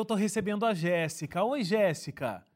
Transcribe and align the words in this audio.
Eu 0.00 0.04
tô 0.04 0.14
recebendo 0.14 0.64
a 0.64 0.72
Jéssica. 0.72 1.42
Oi, 1.42 1.64
Jéssica. 1.64 2.46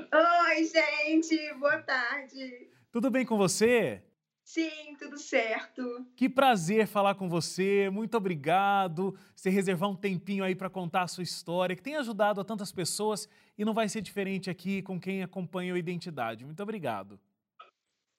Oi, 0.00 0.64
gente, 0.64 1.54
boa 1.54 1.80
tarde. 1.80 2.68
Tudo 2.90 3.08
bem 3.08 3.24
com 3.24 3.36
você? 3.36 4.02
Sim, 4.42 4.96
tudo 4.98 5.16
certo. 5.16 6.04
Que 6.16 6.28
prazer 6.28 6.88
falar 6.88 7.14
com 7.14 7.28
você. 7.28 7.88
Muito 7.88 8.16
obrigado. 8.16 9.16
Você 9.32 9.48
reservar 9.48 9.88
um 9.88 9.94
tempinho 9.94 10.42
aí 10.42 10.56
para 10.56 10.68
contar 10.68 11.02
a 11.02 11.06
sua 11.06 11.22
história, 11.22 11.76
que 11.76 11.82
tem 11.82 11.94
ajudado 11.94 12.40
a 12.40 12.44
tantas 12.44 12.72
pessoas 12.72 13.28
e 13.56 13.64
não 13.64 13.72
vai 13.72 13.88
ser 13.88 14.00
diferente 14.00 14.50
aqui 14.50 14.82
com 14.82 14.98
quem 14.98 15.22
acompanha 15.22 15.74
a 15.74 15.78
identidade. 15.78 16.44
Muito 16.44 16.60
obrigado. 16.64 17.20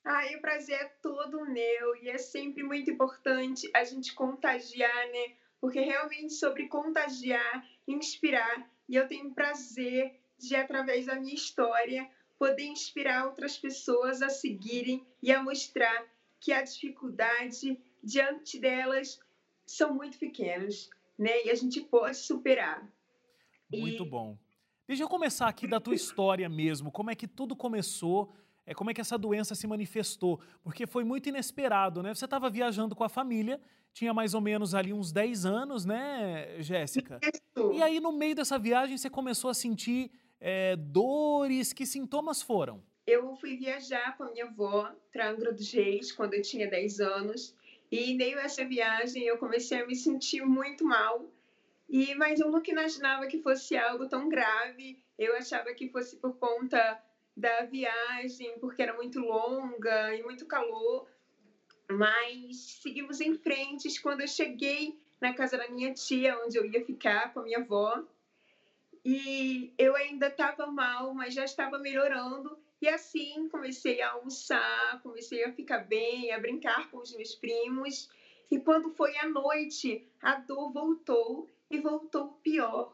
Ai, 0.05 0.37
o 0.37 0.41
prazer 0.41 0.77
é 0.77 0.85
todo 1.01 1.45
meu 1.51 1.97
e 2.01 2.07
é 2.07 2.17
sempre 2.17 2.63
muito 2.63 2.89
importante 2.89 3.69
a 3.75 3.83
gente 3.83 4.15
contagiar, 4.15 5.05
né? 5.11 5.35
Porque 5.59 5.79
realmente 5.79 6.33
sobre 6.33 6.67
contagiar, 6.67 7.67
inspirar, 7.87 8.69
e 8.87 8.95
eu 8.95 9.07
tenho 9.07 9.33
prazer 9.33 10.19
de, 10.37 10.55
através 10.55 11.05
da 11.05 11.15
minha 11.15 11.33
história, 11.33 12.09
poder 12.37 12.65
inspirar 12.65 13.25
outras 13.25 13.57
pessoas 13.57 14.21
a 14.21 14.29
seguirem 14.29 15.05
e 15.21 15.31
a 15.31 15.43
mostrar 15.43 16.05
que 16.39 16.53
a 16.53 16.61
dificuldade 16.61 17.77
diante 18.01 18.57
delas 18.59 19.19
são 19.65 19.93
muito 19.93 20.17
pequenas, 20.17 20.89
né? 21.17 21.45
E 21.45 21.49
a 21.51 21.55
gente 21.55 21.81
pode 21.81 22.15
superar. 22.15 22.89
Muito 23.69 24.03
e... 24.03 24.09
bom. 24.09 24.37
Deixa 24.87 25.03
eu 25.03 25.07
começar 25.07 25.47
aqui 25.47 25.67
da 25.67 25.79
tua 25.79 25.93
história 25.93 26.49
mesmo. 26.49 26.91
Como 26.91 27.11
é 27.11 27.15
que 27.15 27.27
tudo 27.27 27.55
começou? 27.55 28.33
É, 28.65 28.73
como 28.73 28.89
é 28.89 28.93
que 28.93 29.01
essa 29.01 29.17
doença 29.17 29.53
se 29.53 29.67
manifestou? 29.67 30.39
Porque 30.63 30.87
foi 30.87 31.03
muito 31.03 31.29
inesperado, 31.29 32.01
né? 32.01 32.13
Você 32.13 32.25
estava 32.25 32.49
viajando 32.49 32.95
com 32.95 33.03
a 33.03 33.09
família, 33.09 33.61
tinha 33.93 34.13
mais 34.13 34.33
ou 34.33 34.41
menos 34.41 34.73
ali 34.73 34.93
uns 34.93 35.11
10 35.11 35.45
anos, 35.45 35.85
né, 35.85 36.55
Jéssica? 36.59 37.19
E 37.73 37.81
aí, 37.81 37.99
no 37.99 38.11
meio 38.11 38.35
dessa 38.35 38.57
viagem, 38.57 38.97
você 38.97 39.09
começou 39.09 39.49
a 39.49 39.53
sentir 39.53 40.11
é, 40.39 40.75
dores? 40.75 41.73
Que 41.73 41.85
sintomas 41.85 42.41
foram? 42.41 42.83
Eu 43.05 43.35
fui 43.35 43.57
viajar 43.57 44.15
com 44.17 44.23
a 44.23 44.31
minha 44.31 44.45
avó 44.45 44.91
para 45.11 45.31
Angra 45.31 45.51
dos 45.51 45.71
Reis 45.71 46.11
quando 46.11 46.35
eu 46.35 46.41
tinha 46.41 46.69
10 46.69 46.99
anos. 46.99 47.55
E 47.91 48.11
em 48.11 48.15
meio 48.15 48.37
a 48.37 48.43
essa 48.43 48.63
viagem 48.63 49.23
eu 49.23 49.37
comecei 49.37 49.81
a 49.81 49.87
me 49.87 49.95
sentir 49.95 50.41
muito 50.45 50.85
mal. 50.85 51.25
E 51.89 52.13
mas 52.15 52.39
eu 52.39 52.51
nunca 52.51 52.69
imaginava 52.69 53.25
que 53.25 53.41
fosse 53.41 53.75
algo 53.75 54.07
tão 54.07 54.29
grave. 54.29 55.01
Eu 55.17 55.35
achava 55.35 55.73
que 55.73 55.89
fosse 55.89 56.17
por 56.17 56.37
conta 56.37 57.01
da 57.35 57.63
viagem, 57.63 58.59
porque 58.59 58.81
era 58.81 58.93
muito 58.93 59.19
longa 59.19 60.15
e 60.15 60.21
muito 60.21 60.45
calor. 60.45 61.07
Mas 61.91 62.79
seguimos 62.81 63.19
em 63.19 63.33
frente. 63.33 63.99
Quando 64.01 64.21
eu 64.21 64.27
cheguei 64.27 64.97
na 65.19 65.33
casa 65.33 65.57
da 65.57 65.67
minha 65.67 65.93
tia, 65.93 66.37
onde 66.43 66.57
eu 66.57 66.65
ia 66.65 66.85
ficar 66.85 67.33
com 67.33 67.39
a 67.39 67.43
minha 67.43 67.59
avó, 67.59 68.01
e 69.03 69.73
eu 69.77 69.95
ainda 69.95 70.27
estava 70.27 70.67
mal, 70.67 71.13
mas 71.13 71.33
já 71.33 71.43
estava 71.43 71.79
melhorando. 71.79 72.57
E 72.81 72.87
assim 72.87 73.49
comecei 73.49 74.01
a 74.01 74.11
almoçar, 74.11 75.01
comecei 75.01 75.43
a 75.43 75.51
ficar 75.51 75.79
bem, 75.79 76.31
a 76.31 76.39
brincar 76.39 76.89
com 76.89 76.97
os 76.97 77.13
meus 77.15 77.35
primos. 77.35 78.09
E 78.51 78.59
quando 78.59 78.89
foi 78.91 79.17
à 79.17 79.27
noite, 79.27 80.05
a 80.21 80.35
dor 80.35 80.71
voltou 80.71 81.49
e 81.69 81.79
voltou 81.79 82.33
pior. 82.43 82.93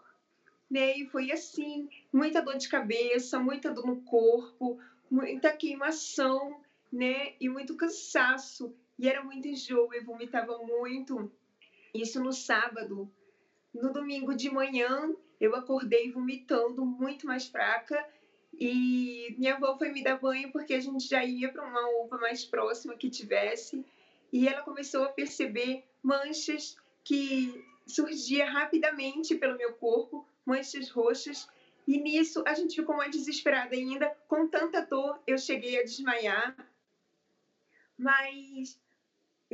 Né? 0.70 0.98
E 0.98 1.06
foi 1.08 1.32
assim, 1.32 1.88
muita 2.12 2.42
dor 2.42 2.58
de 2.58 2.68
cabeça, 2.68 3.40
muita 3.40 3.72
dor 3.72 3.86
no 3.86 4.02
corpo, 4.02 4.80
muita 5.10 5.52
queimação, 5.52 6.60
né? 6.92 7.34
E 7.40 7.48
muito 7.48 7.76
cansaço. 7.76 8.74
E 8.98 9.10
era 9.10 9.24
muito 9.24 9.48
enjoo, 9.48 9.94
eu 9.94 10.04
vomitava 10.04 10.58
muito. 10.60 11.32
Isso 11.94 12.24
no 12.24 12.32
sábado. 12.32 13.12
No 13.74 13.92
domingo 13.92 14.34
de 14.34 14.50
manhã, 14.50 15.14
eu 15.40 15.56
acordei 15.56 16.12
vomitando, 16.12 16.86
muito 16.86 17.28
mais 17.28 17.48
fraca. 17.48 18.08
E 18.58 19.36
minha 19.38 19.56
avó 19.56 19.78
foi 19.78 19.92
me 19.92 20.02
dar 20.02 20.18
banho 20.18 20.52
porque 20.52 20.74
a 20.74 20.80
gente 20.80 21.08
já 21.08 21.24
ia 21.24 21.52
para 21.52 21.66
uma 21.66 21.90
uva 22.04 22.18
mais 22.18 22.46
próxima 22.46 22.96
que 22.96 23.10
tivesse. 23.10 23.86
E 24.32 24.48
ela 24.48 24.62
começou 24.62 25.04
a 25.04 25.10
perceber 25.10 25.84
manchas 26.02 26.78
que 27.04 27.64
surgia 27.86 28.50
rapidamente 28.50 29.36
pelo 29.36 29.58
meu 29.58 29.74
corpo, 29.74 30.26
manchas 30.46 30.90
roxas. 30.90 31.48
E 31.88 32.00
nisso 32.00 32.44
a 32.48 32.54
gente 32.54 32.76
ficou 32.76 32.96
mais 32.96 33.12
desesperada 33.12 33.76
ainda. 33.76 34.10
Com 34.28 34.48
tanta 34.48 34.82
dor, 34.82 35.22
eu 35.28 35.38
cheguei 35.38 35.80
a 35.80 35.84
desmaiar. 35.84 36.56
Mas 37.98 38.80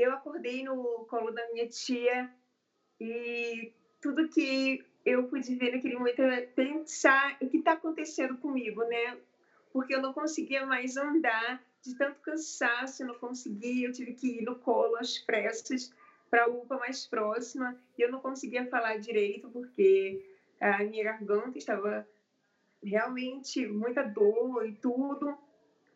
eu 0.02 0.14
acordei 0.14 0.64
no 0.64 1.06
colo 1.10 1.32
da 1.32 1.48
minha 1.52 1.68
tia 1.68 2.30
e 3.00 3.72
tudo 4.02 4.30
que 4.30 4.84
eu 5.06 5.28
pude 5.28 5.56
ver 5.56 5.74
naquele 5.74 5.96
momento 5.96 6.22
era 6.22 6.46
pensar 6.48 7.38
o 7.42 7.50
que 7.50 7.58
está 7.58 7.74
acontecendo 7.74 8.38
comigo, 8.38 8.84
né? 8.84 9.18
Porque 9.74 9.96
eu 9.96 10.02
não 10.02 10.14
conseguia 10.14 10.66
mais 10.66 10.98
andar 10.98 11.62
de 11.82 11.96
tanto 11.96 12.20
cansaço, 12.22 13.02
eu 13.02 13.08
não 13.08 13.16
conseguia, 13.16 13.88
eu 13.88 13.92
tive 13.92 14.14
que 14.14 14.40
ir 14.40 14.44
no 14.44 14.56
colo 14.56 14.96
às 14.96 15.18
pressas 15.18 15.92
para 16.30 16.44
a 16.44 16.48
UPA 16.48 16.78
mais 16.78 17.06
próxima 17.08 17.76
e 17.98 18.02
eu 18.02 18.12
não 18.12 18.20
conseguia 18.20 18.66
falar 18.68 18.98
direito 18.98 19.50
porque 19.50 20.24
a 20.60 20.84
minha 20.84 21.04
garganta 21.04 21.58
estava 21.58 22.08
realmente 22.84 23.68
muita 23.68 24.04
dor 24.04 24.66
e 24.66 24.74
tudo, 24.74 25.38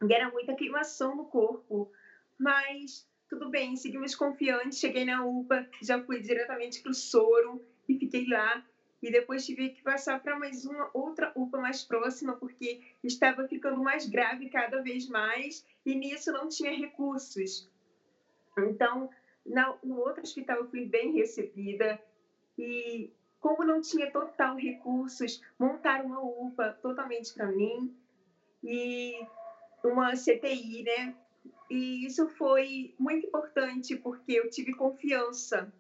e 0.08 0.14
era 0.14 0.30
muita 0.30 0.56
queimação 0.56 1.16
no 1.16 1.26
corpo, 1.26 1.90
mas 2.38 3.08
tudo 3.30 3.50
bem, 3.50 3.76
seguimos 3.76 4.16
confiantes, 4.16 4.80
cheguei 4.80 5.06
na 5.06 5.24
UPA, 5.26 5.68
já 5.82 6.02
fui 6.04 6.22
diretamente 6.22 6.82
para 6.82 6.92
o 6.92 6.96
soro 6.96 7.62
e 7.88 7.98
fiquei 7.98 8.28
lá 8.28 8.64
e 9.06 9.12
depois 9.12 9.46
tive 9.46 9.70
que 9.70 9.84
passar 9.84 10.20
para 10.20 10.40
mais 10.40 10.66
uma 10.66 10.90
outra 10.92 11.32
UPA 11.36 11.60
mais 11.60 11.84
próxima, 11.84 12.36
porque 12.38 12.82
estava 13.04 13.48
ficando 13.48 13.84
mais 13.84 14.08
grave 14.08 14.50
cada 14.50 14.82
vez 14.82 15.08
mais, 15.08 15.64
e 15.86 15.94
nisso 15.94 16.32
não 16.32 16.50
tinha 16.50 16.72
recursos. 16.72 17.70
Então, 18.58 19.08
na, 19.46 19.78
no 19.84 20.00
outro 20.00 20.24
hospital 20.24 20.58
eu 20.58 20.70
fui 20.70 20.86
bem 20.88 21.14
recebida, 21.14 22.02
e 22.58 23.12
como 23.40 23.64
não 23.64 23.80
tinha 23.80 24.10
total 24.10 24.56
recursos, 24.56 25.40
montaram 25.60 26.08
uma 26.08 26.22
UPA 26.22 26.76
totalmente 26.82 27.32
para 27.32 27.52
mim, 27.52 27.94
e 28.64 29.24
uma 29.84 30.16
CTI, 30.16 30.82
né? 30.82 31.16
E 31.70 32.06
isso 32.06 32.28
foi 32.30 32.94
muito 33.00 33.28
importante, 33.28 33.96
porque 33.96 34.34
eu 34.34 34.50
tive 34.50 34.74
confiança 34.74 35.74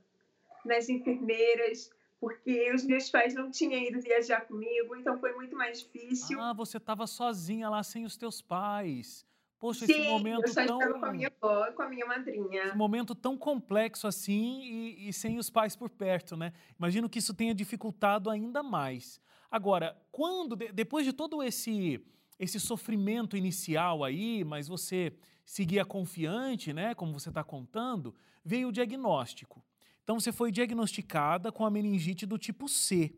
nas 0.65 0.89
enfermeiras, 0.89 1.91
porque 2.19 2.71
os 2.73 2.83
meus 2.83 3.09
pais 3.09 3.35
não 3.35 3.51
tinham 3.51 3.79
ido 3.81 4.01
viajar 4.01 4.41
comigo, 4.41 4.95
então 4.95 5.19
foi 5.19 5.33
muito 5.33 5.55
mais 5.55 5.81
difícil. 5.81 6.41
Ah, 6.41 6.53
você 6.53 6.77
estava 6.77 7.05
sozinha 7.05 7.69
lá 7.69 7.83
sem 7.83 8.03
os 8.03 8.17
teus 8.17 8.41
pais. 8.41 9.25
Poxa, 9.59 9.85
Sim, 9.85 9.93
esse 9.93 10.09
momento 10.09 10.47
eu 10.47 10.53
só 10.53 10.65
tão. 10.65 10.99
com 10.99 11.05
a 11.05 11.13
minha 11.13 11.31
avó, 11.41 11.71
com 11.71 11.81
a 11.81 11.89
minha 11.89 12.05
madrinha. 12.05 12.65
Esse 12.65 12.77
momento 12.77 13.15
tão 13.15 13.37
complexo 13.37 14.05
assim 14.05 14.61
e, 14.63 15.09
e 15.09 15.13
sem 15.13 15.37
os 15.37 15.49
pais 15.49 15.75
por 15.75 15.89
perto, 15.89 16.35
né? 16.35 16.51
Imagino 16.77 17.09
que 17.09 17.19
isso 17.19 17.33
tenha 17.33 17.55
dificultado 17.55 18.29
ainda 18.29 18.61
mais. 18.61 19.19
Agora, 19.49 19.95
quando, 20.11 20.55
depois 20.55 21.05
de 21.05 21.13
todo 21.13 21.41
esse, 21.41 22.03
esse 22.37 22.59
sofrimento 22.59 23.37
inicial 23.37 24.03
aí, 24.03 24.43
mas 24.43 24.67
você 24.67 25.13
seguia 25.45 25.85
confiante, 25.85 26.73
né? 26.73 26.95
Como 26.95 27.13
você 27.13 27.29
está 27.29 27.43
contando, 27.43 28.13
veio 28.43 28.69
o 28.69 28.71
diagnóstico. 28.71 29.63
Então 30.03 30.19
você 30.19 30.31
foi 30.31 30.51
diagnosticada 30.51 31.51
com 31.51 31.65
a 31.65 31.71
meningite 31.71 32.25
do 32.25 32.37
tipo 32.37 32.67
C. 32.67 33.15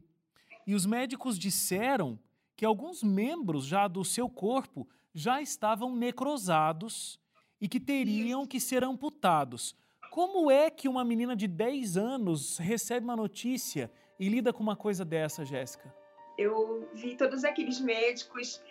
E 0.66 0.76
os 0.76 0.86
médicos 0.86 1.40
disseram 1.40 2.20
que 2.56 2.66
alguns 2.66 3.04
membros 3.04 3.66
já 3.66 3.88
do 3.88 4.04
seu 4.04 4.30
corpo 4.30 4.88
já 5.14 5.42
estavam 5.42 5.96
necrosados 5.96 7.20
e 7.60 7.68
que 7.68 7.80
teriam 7.80 8.46
que 8.46 8.60
ser 8.60 8.84
amputados. 8.84 9.76
Como 10.12 10.50
é 10.50 10.70
que 10.70 10.88
uma 10.88 11.04
menina 11.04 11.36
de 11.36 11.48
10 11.48 11.98
anos 11.98 12.58
recebe 12.58 13.04
uma 13.04 13.16
notícia 13.16 13.92
e 14.20 14.30
lida 14.30 14.52
com 14.52 14.64
uma 14.64 14.76
coisa 14.76 15.06
dessa, 15.06 15.46
Jéssica? 15.46 15.94
Eu 16.38 16.90
vi 16.94 17.16
todos 17.16 17.44
aqueles 17.44 17.80
médicos, 17.80 18.62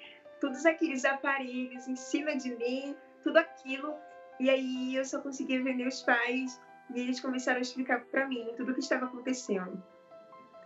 todos 0.41 0.65
aqueles 0.67 1.05
aparelhos 1.05 1.87
em 1.87 1.97
cima 1.97 2.37
de 2.37 2.55
mim, 2.57 2.95
tudo 3.27 3.39
aquilo, 3.39 3.93
e 4.39 4.49
aí 4.49 4.95
eu 4.95 5.05
só 5.05 5.21
conseguia 5.21 5.61
ver 5.61 5.75
meus 5.75 6.01
pais 6.01 6.63
e 6.95 7.01
eles 7.01 7.19
começaram 7.19 7.59
a 7.59 7.63
explicar 7.63 8.05
para 8.05 8.29
mim 8.29 8.55
tudo 8.57 8.71
o 8.71 8.75
que 8.75 8.81
estava 8.81 9.07
acontecendo. 9.07 9.83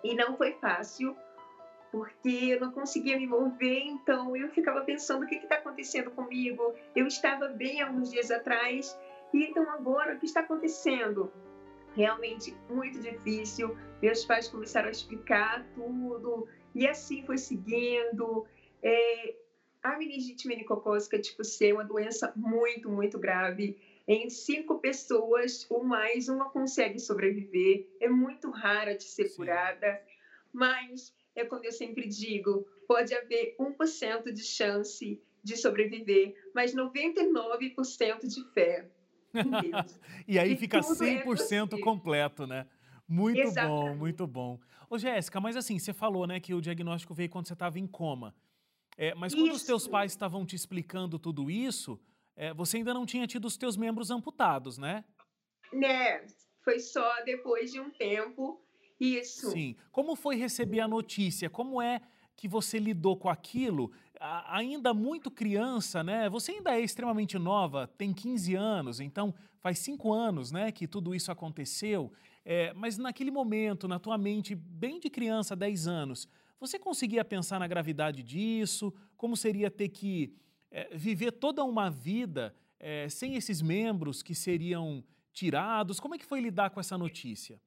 E 0.05 0.15
não 0.15 0.37
foi 0.37 0.53
fácil, 0.61 1.17
porque 1.91 2.29
eu 2.29 2.61
não 2.61 2.71
conseguia 2.71 3.17
me 3.17 3.27
mover, 3.27 3.81
então 3.87 4.37
eu 4.37 4.51
ficava 4.51 4.83
pensando 4.83 5.25
o 5.25 5.27
que 5.27 5.37
está 5.37 5.55
acontecendo 5.55 6.11
comigo. 6.11 6.75
Eu 6.95 7.07
estava 7.07 7.49
bem 7.49 7.81
alguns 7.81 8.11
dias 8.11 8.31
atrás, 8.31 8.99
e 9.33 9.45
então 9.45 9.69
agora 9.71 10.15
o 10.15 10.19
que 10.19 10.27
está 10.27 10.41
acontecendo? 10.41 11.33
Realmente 11.97 12.55
muito 12.69 13.01
difícil. 13.01 13.75
Meus 14.03 14.23
pais 14.27 14.49
começaram 14.49 14.89
a 14.89 14.93
explicar 14.93 15.65
tudo, 15.75 16.47
e 16.75 16.87
assim 16.87 17.25
foi 17.25 17.39
seguindo. 17.39 18.47
É, 18.83 19.35
a 19.83 19.97
meningite 19.97 20.47
meningocócica 20.47 21.19
tipo 21.19 21.43
C 21.45 21.69
é 21.69 21.75
uma 21.75 21.85
doença 21.85 22.33
muito, 22.37 22.91
muito 22.91 23.19
grave 23.19 23.79
em 24.07 24.29
cinco 24.29 24.79
pessoas 24.79 25.67
ou 25.71 25.85
mais, 25.85 26.29
uma 26.29 26.51
consegue 26.51 26.99
sobreviver. 26.99 27.89
É 28.01 28.09
muito 28.09 28.51
rara 28.51 28.97
de 28.97 29.05
ser 29.05 29.29
Sim. 29.29 29.37
curada, 29.37 30.03
mas 30.53 31.15
é 31.35 31.45
como 31.45 31.65
eu 31.65 31.73
sempre 31.73 32.09
digo, 32.09 32.67
pode 32.89 33.15
haver 33.15 33.55
1% 33.59 34.33
de 34.33 34.43
chance 34.43 35.23
de 35.43 35.57
sobreviver, 35.57 36.35
mas 36.55 36.75
99% 36.75 38.27
de 38.27 38.45
fé. 38.53 38.91
e 40.27 40.39
aí 40.39 40.53
e 40.53 40.57
fica 40.57 40.81
100% 40.81 41.77
é 41.77 41.79
completo, 41.79 42.47
né? 42.47 42.67
Muito 43.09 43.41
Exatamente. 43.41 43.81
bom, 43.81 43.97
muito 43.97 44.27
bom. 44.27 44.61
Ô, 44.89 44.99
Jéssica, 44.99 45.41
mas 45.41 45.57
assim, 45.57 45.79
você 45.79 45.93
falou, 45.93 46.27
né, 46.27 46.41
que 46.41 46.53
o 46.53 46.61
diagnóstico 46.61 47.15
veio 47.15 47.31
quando 47.31 47.47
você 47.47 47.53
estava 47.53 47.79
em 47.79 47.87
coma. 47.87 48.35
É, 49.01 49.15
mas 49.15 49.35
quando 49.35 49.47
isso. 49.47 49.57
os 49.57 49.65
teus 49.65 49.89
pais 49.89 50.13
estavam 50.13 50.45
te 50.45 50.55
explicando 50.55 51.19
tudo 51.19 51.51
isso, 51.51 51.99
é, 52.37 52.53
você 52.53 52.77
ainda 52.77 52.93
não 52.93 53.07
tinha 53.07 53.27
tido 53.27 53.47
os 53.47 53.57
teus 53.57 53.75
membros 53.75 54.11
amputados, 54.11 54.77
né? 54.77 55.03
Né, 55.73 56.27
foi 56.63 56.79
só 56.79 57.25
depois 57.25 57.73
de 57.73 57.81
um 57.81 57.89
tempo, 57.89 58.63
isso. 59.01 59.53
Sim. 59.53 59.75
Como 59.91 60.15
foi 60.15 60.37
receber 60.37 60.81
a 60.81 60.89
notícia? 60.89 61.49
Como 61.49 61.81
é 61.81 62.03
que 62.37 62.47
você 62.47 62.79
lidou 62.79 63.17
com 63.17 63.31
aquilo? 63.31 63.91
ainda 64.21 64.93
muito 64.93 65.31
criança, 65.31 66.05
né? 66.05 66.29
Você 66.29 66.53
ainda 66.53 66.77
é 66.77 66.81
extremamente 66.81 67.39
nova, 67.39 67.87
tem 67.87 68.13
15 68.13 68.55
anos, 68.55 69.01
então 69.01 69.35
faz 69.61 69.79
cinco 69.79 70.13
anos, 70.13 70.53
né, 70.53 70.71
que 70.71 70.87
tudo 70.87 71.15
isso 71.15 71.33
aconteceu. 71.33 72.13
É, 72.45 72.73
mas 72.75 72.99
naquele 72.99 73.31
momento, 73.31 73.89
na 73.89 73.99
tua 73.99 74.19
mente, 74.19 74.55
bem 74.55 75.01
de 75.01 75.09
criança, 75.09 75.57
10 75.57 75.87
anos, 75.87 76.29
você 76.61 76.79
conseguia 76.79 77.25
pensar 77.25 77.59
na 77.59 77.67
gravidade 77.67 78.23
disso? 78.23 78.93
Como 79.17 79.37
seria 79.37 79.71
ter 79.71 79.89
que 79.89 80.35
é, 80.71 80.95
viver 80.95 81.33
toda 81.33 81.65
uma 81.65 81.91
vida 81.91 82.55
é, 82.79 83.09
sem 83.09 83.35
esses 83.35 83.63
membros 83.63 84.23
que 84.23 84.35
seriam 84.35 85.03
tirados? 85.33 85.99
Como 85.99 86.15
é 86.15 86.19
que 86.19 86.27
foi 86.27 86.41
lidar 86.41 86.71
com 86.71 86.79
essa 86.79 86.99
notícia? 86.99 87.61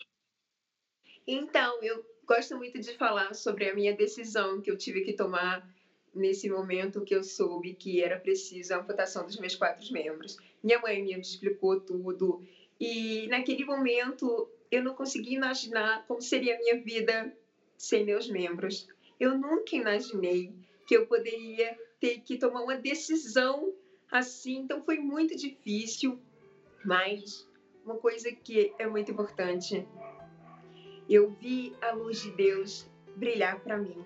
Então, 1.25 1.81
eu 1.81 2.05
gosto 2.25 2.55
muito 2.55 2.79
de 2.79 2.93
falar 2.97 3.33
sobre 3.33 3.69
a 3.69 3.73
minha 3.73 3.95
decisão 3.95 4.61
que 4.61 4.69
eu 4.69 4.77
tive 4.77 5.01
que 5.01 5.13
tomar 5.13 5.67
nesse 6.13 6.47
momento 6.47 7.03
que 7.03 7.15
eu 7.15 7.23
soube 7.23 7.73
que 7.73 8.01
era 8.01 8.19
preciso 8.19 8.73
a 8.73 8.77
amputação 8.77 9.25
dos 9.25 9.37
meus 9.37 9.55
quatro 9.55 9.91
membros. 9.91 10.37
Minha 10.61 10.79
mãe 10.79 11.01
me 11.01 11.19
explicou 11.19 11.79
tudo 11.81 12.45
e 12.79 13.27
naquele 13.27 13.65
momento 13.65 14.47
eu 14.69 14.83
não 14.83 14.93
conseguia 14.93 15.37
imaginar 15.37 16.05
como 16.05 16.21
seria 16.21 16.55
a 16.55 16.59
minha 16.59 16.81
vida 16.81 17.35
sem 17.77 18.05
meus 18.05 18.29
membros. 18.29 18.87
Eu 19.19 19.37
nunca 19.37 19.75
imaginei 19.75 20.53
que 20.87 20.95
eu 20.95 21.05
poderia 21.05 21.77
ter 21.99 22.19
que 22.21 22.37
tomar 22.37 22.61
uma 22.61 22.75
decisão 22.75 23.73
assim, 24.11 24.57
então 24.59 24.83
foi 24.83 24.99
muito 24.99 25.35
difícil, 25.35 26.19
mas 26.85 27.47
uma 27.83 27.97
coisa 27.97 28.31
que 28.31 28.73
é 28.77 28.87
muito 28.87 29.11
importante, 29.11 29.87
eu 31.09 31.29
vi 31.31 31.75
a 31.81 31.91
luz 31.91 32.21
de 32.21 32.31
Deus 32.31 32.89
brilhar 33.15 33.59
para 33.59 33.77
mim. 33.77 34.03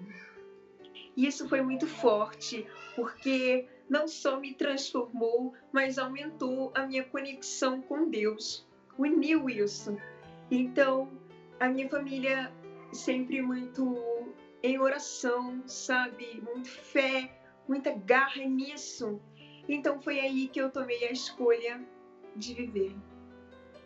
E 1.16 1.26
isso 1.26 1.48
foi 1.48 1.62
muito 1.62 1.88
forte, 1.88 2.66
porque 2.96 3.68
não 3.90 4.08
só 4.08 4.40
me 4.40 4.54
transformou, 4.54 5.54
mas 5.72 5.98
aumentou 5.98 6.72
a 6.76 6.86
minha 6.86 7.04
conexão 7.04 7.82
com 7.82 8.10
Deus. 8.10 8.66
Uniu 8.98 9.50
isso. 9.50 9.98
Então, 10.50 11.10
a 11.60 11.70
minha 11.70 11.90
família 11.90 12.52
sempre 12.92 13.42
muito 13.42 14.34
em 14.64 14.80
oração, 14.80 15.62
sabe? 15.68 16.42
Muito 16.42 16.70
fé, 16.70 17.32
muita 17.68 17.92
garra 17.92 18.44
nisso. 18.44 19.20
Então 19.68 20.02
foi 20.02 20.20
aí 20.20 20.48
que 20.48 20.60
eu 20.60 20.72
tomei 20.72 21.06
a 21.06 21.12
escolha 21.12 21.82
de 22.36 22.54
viver. 22.54 22.96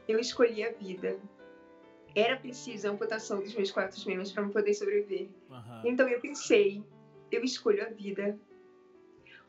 Eu 0.08 0.20
escolhi 0.20 0.64
a 0.64 0.72
vida. 0.72 1.20
Era 2.14 2.36
preciso 2.38 2.88
a 2.88 2.92
amputação 2.92 3.40
dos 3.40 3.56
meus 3.56 3.72
quatro 3.72 4.00
membros 4.08 4.32
para 4.32 4.44
eu 4.44 4.50
poder 4.50 4.74
sobreviver. 4.74 5.30
Uhum. 5.50 5.82
Então 5.86 6.08
eu 6.08 6.20
pensei, 6.20 6.84
eu 7.32 7.44
escolho 7.44 7.86
a 7.86 7.90
vida. 7.90 8.38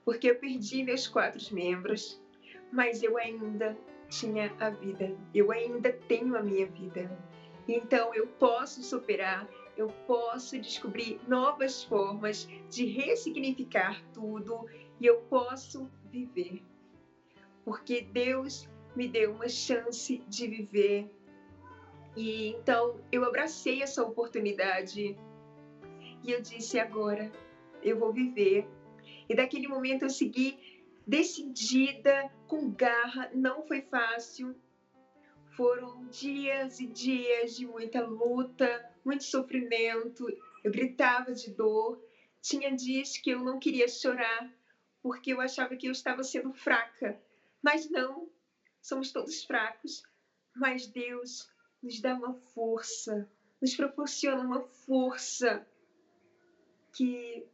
Porque 0.04 0.30
eu 0.30 0.36
perdi 0.36 0.82
meus 0.82 1.06
quatro 1.06 1.54
membros, 1.54 2.20
mas 2.72 3.02
eu 3.02 3.16
ainda 3.16 3.76
tinha 4.08 4.52
a 4.60 4.70
vida. 4.70 5.16
Eu 5.34 5.50
ainda 5.50 5.92
tenho 5.92 6.36
a 6.36 6.42
minha 6.42 6.66
vida. 6.66 7.10
Então 7.68 8.14
eu 8.14 8.26
posso 8.26 8.82
superar, 8.82 9.48
eu 9.76 9.88
posso 10.06 10.58
descobrir 10.58 11.20
novas 11.28 11.84
formas 11.84 12.48
de 12.68 12.86
ressignificar 12.86 14.02
tudo 14.12 14.66
e 15.00 15.06
eu 15.06 15.20
posso 15.22 15.88
viver. 16.10 16.62
Porque 17.64 18.02
Deus 18.02 18.68
me 18.96 19.08
deu 19.08 19.32
uma 19.32 19.48
chance 19.48 20.18
de 20.28 20.48
viver. 20.48 21.10
E 22.16 22.48
então 22.48 23.00
eu 23.10 23.24
abracei 23.24 23.82
essa 23.82 24.02
oportunidade 24.02 25.16
e 26.22 26.30
eu 26.30 26.40
disse 26.40 26.78
agora 26.78 27.30
eu 27.82 27.98
vou 27.98 28.12
viver. 28.12 28.66
E 29.28 29.34
daquele 29.34 29.66
momento 29.66 30.02
eu 30.02 30.10
segui 30.10 30.58
decidida, 31.06 32.30
com 32.46 32.70
garra, 32.70 33.30
não 33.34 33.66
foi 33.66 33.82
fácil. 33.82 34.54
Foram 35.56 36.06
dias 36.08 36.80
e 36.80 36.86
dias 36.86 37.56
de 37.56 37.66
muita 37.66 38.04
luta, 38.04 38.90
muito 39.04 39.24
sofrimento. 39.24 40.26
Eu 40.64 40.70
gritava 40.70 41.32
de 41.32 41.50
dor. 41.50 42.02
Tinha 42.40 42.74
dias 42.74 43.16
que 43.16 43.30
eu 43.30 43.40
não 43.40 43.58
queria 43.58 43.88
chorar 43.88 44.52
porque 45.02 45.32
eu 45.32 45.40
achava 45.40 45.76
que 45.76 45.86
eu 45.86 45.92
estava 45.92 46.22
sendo 46.22 46.52
fraca. 46.52 47.20
Mas 47.62 47.90
não, 47.90 48.28
somos 48.80 49.12
todos 49.12 49.44
fracos. 49.44 50.02
Mas 50.54 50.86
Deus 50.86 51.50
nos 51.82 52.00
dá 52.00 52.14
uma 52.14 52.34
força, 52.54 53.28
nos 53.60 53.74
proporciona 53.74 54.42
uma 54.42 54.62
força 54.62 55.66
que 56.92 57.44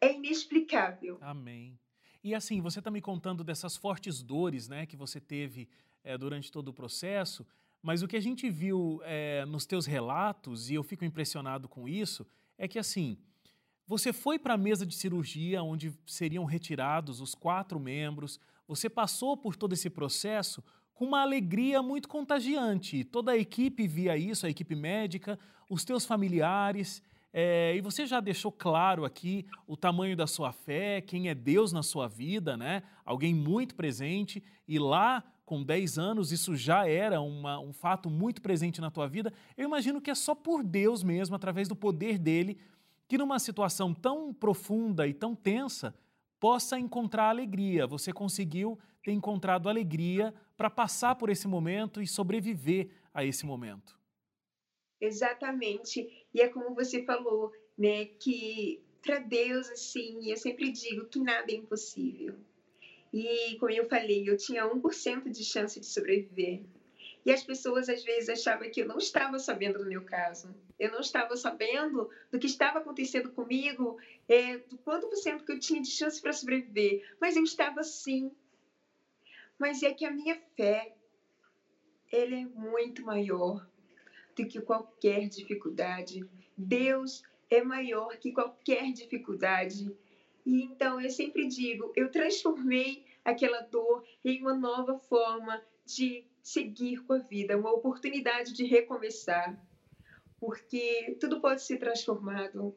é 0.00 0.12
inexplicável. 0.14 1.18
Amém. 1.20 1.78
E 2.22 2.34
assim, 2.34 2.60
você 2.60 2.80
está 2.80 2.90
me 2.90 3.00
contando 3.00 3.44
dessas 3.44 3.76
fortes 3.76 4.22
dores 4.22 4.68
né, 4.68 4.86
que 4.86 4.96
você 4.96 5.20
teve 5.20 5.68
é, 6.02 6.16
durante 6.16 6.50
todo 6.50 6.68
o 6.68 6.72
processo, 6.72 7.46
mas 7.82 8.02
o 8.02 8.08
que 8.08 8.16
a 8.16 8.20
gente 8.20 8.50
viu 8.50 9.00
é, 9.04 9.44
nos 9.46 9.64
teus 9.66 9.86
relatos, 9.86 10.70
e 10.70 10.74
eu 10.74 10.82
fico 10.82 11.04
impressionado 11.04 11.68
com 11.68 11.88
isso, 11.88 12.26
é 12.56 12.66
que 12.66 12.78
assim, 12.78 13.18
você 13.86 14.12
foi 14.12 14.38
para 14.38 14.54
a 14.54 14.58
mesa 14.58 14.84
de 14.84 14.94
cirurgia 14.94 15.62
onde 15.62 15.92
seriam 16.06 16.44
retirados 16.44 17.20
os 17.20 17.34
quatro 17.34 17.80
membros, 17.80 18.38
você 18.66 18.90
passou 18.90 19.36
por 19.36 19.56
todo 19.56 19.72
esse 19.72 19.88
processo 19.88 20.62
com 20.92 21.06
uma 21.06 21.22
alegria 21.22 21.80
muito 21.80 22.08
contagiante. 22.08 23.04
Toda 23.04 23.32
a 23.32 23.38
equipe 23.38 23.86
via 23.86 24.16
isso, 24.16 24.44
a 24.44 24.50
equipe 24.50 24.74
médica, 24.74 25.38
os 25.70 25.84
teus 25.84 26.04
familiares. 26.04 27.02
É, 27.32 27.74
e 27.76 27.80
você 27.80 28.04
já 28.04 28.20
deixou 28.20 28.50
claro 28.50 29.04
aqui 29.04 29.46
o 29.66 29.76
tamanho 29.76 30.16
da 30.16 30.26
sua 30.26 30.52
fé, 30.52 31.00
quem 31.00 31.28
é 31.28 31.34
Deus 31.34 31.72
na 31.72 31.82
sua 31.82 32.08
vida, 32.08 32.56
né? 32.56 32.82
Alguém 33.04 33.32
muito 33.32 33.74
presente. 33.74 34.42
E 34.66 34.78
lá, 34.78 35.24
com 35.48 35.64
10 35.64 35.96
anos, 35.98 36.30
isso 36.30 36.54
já 36.54 36.86
era 36.86 37.22
uma, 37.22 37.58
um 37.58 37.72
fato 37.72 38.10
muito 38.10 38.42
presente 38.42 38.82
na 38.82 38.90
tua 38.90 39.08
vida. 39.08 39.32
Eu 39.56 39.64
imagino 39.64 39.98
que 39.98 40.10
é 40.10 40.14
só 40.14 40.34
por 40.34 40.62
Deus 40.62 41.02
mesmo, 41.02 41.34
através 41.34 41.66
do 41.66 41.74
poder 41.74 42.18
dele, 42.18 42.60
que 43.08 43.16
numa 43.16 43.38
situação 43.38 43.94
tão 43.94 44.30
profunda 44.30 45.08
e 45.08 45.14
tão 45.14 45.34
tensa, 45.34 45.94
possa 46.38 46.78
encontrar 46.78 47.30
alegria. 47.30 47.86
Você 47.86 48.12
conseguiu 48.12 48.78
ter 49.02 49.12
encontrado 49.12 49.70
alegria 49.70 50.34
para 50.54 50.68
passar 50.68 51.14
por 51.14 51.30
esse 51.30 51.48
momento 51.48 52.02
e 52.02 52.06
sobreviver 52.06 52.90
a 53.14 53.24
esse 53.24 53.46
momento. 53.46 53.98
Exatamente. 55.00 56.26
E 56.34 56.42
é 56.42 56.48
como 56.48 56.74
você 56.74 57.06
falou, 57.06 57.50
né, 57.78 58.04
que 58.04 58.84
para 59.00 59.18
Deus, 59.20 59.70
assim, 59.70 60.30
eu 60.30 60.36
sempre 60.36 60.70
digo 60.72 61.06
que 61.06 61.18
nada 61.18 61.50
é 61.50 61.54
impossível. 61.54 62.38
E, 63.12 63.56
como 63.58 63.72
eu 63.72 63.88
falei, 63.88 64.28
eu 64.28 64.36
tinha 64.36 64.66
1% 64.66 65.30
de 65.30 65.44
chance 65.44 65.80
de 65.80 65.86
sobreviver. 65.86 66.60
E 67.24 67.32
as 67.32 67.42
pessoas, 67.42 67.88
às 67.88 68.02
vezes, 68.02 68.28
achavam 68.28 68.70
que 68.70 68.80
eu 68.80 68.86
não 68.86 68.98
estava 68.98 69.38
sabendo 69.38 69.78
do 69.78 69.86
meu 69.86 70.02
caso. 70.02 70.54
Eu 70.78 70.90
não 70.90 71.00
estava 71.00 71.36
sabendo 71.36 72.08
do 72.30 72.38
que 72.38 72.46
estava 72.46 72.78
acontecendo 72.78 73.30
comigo, 73.30 73.98
é, 74.28 74.58
do 74.58 74.78
quanto 74.78 75.08
por 75.08 75.16
cento 75.16 75.44
que 75.44 75.52
eu 75.52 75.58
tinha 75.58 75.82
de 75.82 75.90
chance 75.90 76.20
para 76.20 76.32
sobreviver. 76.32 77.04
Mas 77.20 77.36
eu 77.36 77.42
estava 77.42 77.82
sim. 77.82 78.30
Mas 79.58 79.82
é 79.82 79.92
que 79.92 80.04
a 80.04 80.10
minha 80.10 80.40
fé, 80.56 80.92
ela 82.10 82.34
é 82.34 82.46
muito 82.46 83.04
maior 83.04 83.66
do 84.36 84.46
que 84.46 84.60
qualquer 84.60 85.28
dificuldade. 85.28 86.24
Deus 86.56 87.22
é 87.50 87.62
maior 87.62 88.16
que 88.16 88.32
qualquer 88.32 88.92
dificuldade. 88.92 89.90
E 90.48 90.62
então 90.62 90.98
eu 90.98 91.10
sempre 91.10 91.46
digo, 91.46 91.92
eu 91.94 92.10
transformei 92.10 93.04
aquela 93.22 93.60
dor 93.60 94.02
em 94.24 94.40
uma 94.40 94.54
nova 94.54 94.98
forma 94.98 95.62
de 95.84 96.24
seguir 96.42 97.04
com 97.04 97.12
a 97.12 97.18
vida, 97.18 97.58
uma 97.58 97.70
oportunidade 97.70 98.54
de 98.54 98.64
recomeçar. 98.64 99.62
Porque 100.40 101.18
tudo 101.20 101.38
pode 101.42 101.62
ser 101.62 101.76
transformado. 101.76 102.74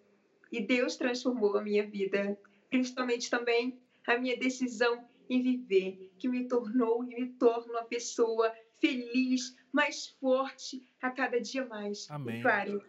E 0.51 0.59
Deus 0.59 0.97
transformou 0.97 1.57
a 1.57 1.61
minha 1.61 1.87
vida, 1.87 2.37
principalmente 2.69 3.29
também 3.29 3.79
a 4.05 4.17
minha 4.17 4.37
decisão 4.37 5.07
em 5.29 5.41
viver, 5.41 6.11
que 6.19 6.27
me 6.27 6.49
tornou 6.49 7.05
e 7.05 7.15
me 7.15 7.29
torna 7.29 7.71
uma 7.71 7.85
pessoa 7.85 8.53
feliz, 8.81 9.55
mais 9.71 10.07
forte 10.19 10.85
a 11.01 11.09
cada 11.09 11.39
dia 11.39 11.65
mais. 11.65 12.05
Amém. 12.11 12.41
E 12.41 12.43
pare 12.43 12.81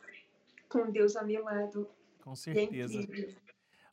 com 0.68 0.90
Deus 0.90 1.14
ao 1.14 1.24
meu 1.24 1.44
lado. 1.44 1.88
Com 2.24 2.34
certeza. 2.34 2.98
É 3.00 3.51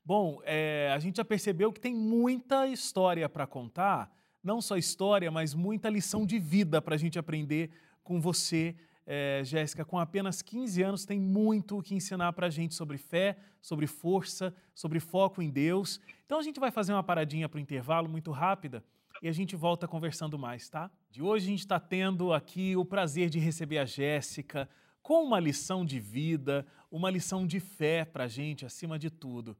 Bom, 0.09 0.41
é, 0.43 0.91
a 0.91 0.97
gente 0.97 1.17
já 1.17 1.23
percebeu 1.23 1.71
que 1.71 1.79
tem 1.79 1.93
muita 1.93 2.65
história 2.65 3.29
para 3.29 3.45
contar, 3.45 4.11
não 4.43 4.59
só 4.59 4.75
história, 4.75 5.29
mas 5.29 5.53
muita 5.53 5.87
lição 5.87 6.25
de 6.25 6.39
vida 6.39 6.81
para 6.81 6.95
a 6.95 6.97
gente 6.97 7.19
aprender 7.19 7.69
com 8.03 8.19
você, 8.19 8.75
é, 9.05 9.43
Jéssica. 9.45 9.85
Com 9.85 9.99
apenas 9.99 10.41
15 10.41 10.81
anos, 10.81 11.05
tem 11.05 11.19
muito 11.19 11.77
o 11.77 11.83
que 11.83 11.93
ensinar 11.93 12.33
para 12.33 12.47
a 12.47 12.49
gente 12.49 12.73
sobre 12.73 12.97
fé, 12.97 13.37
sobre 13.61 13.85
força, 13.85 14.51
sobre 14.73 14.99
foco 14.99 15.43
em 15.43 15.49
Deus. 15.51 16.01
Então 16.25 16.39
a 16.39 16.41
gente 16.41 16.59
vai 16.59 16.71
fazer 16.71 16.91
uma 16.91 17.03
paradinha 17.03 17.47
para 17.47 17.59
o 17.59 17.61
intervalo 17.61 18.09
muito 18.09 18.31
rápida 18.31 18.83
e 19.21 19.27
a 19.27 19.31
gente 19.31 19.55
volta 19.55 19.87
conversando 19.87 20.39
mais, 20.39 20.67
tá? 20.67 20.89
De 21.11 21.21
hoje 21.21 21.45
a 21.45 21.49
gente 21.51 21.59
está 21.59 21.79
tendo 21.79 22.33
aqui 22.33 22.75
o 22.75 22.83
prazer 22.83 23.29
de 23.29 23.37
receber 23.37 23.77
a 23.77 23.85
Jéssica 23.85 24.67
com 25.03 25.23
uma 25.23 25.39
lição 25.39 25.85
de 25.85 25.99
vida, 25.99 26.65
uma 26.89 27.11
lição 27.11 27.45
de 27.45 27.59
fé 27.59 28.05
para 28.05 28.23
a 28.23 28.27
gente, 28.27 28.65
acima 28.65 28.97
de 28.97 29.11
tudo. 29.11 29.55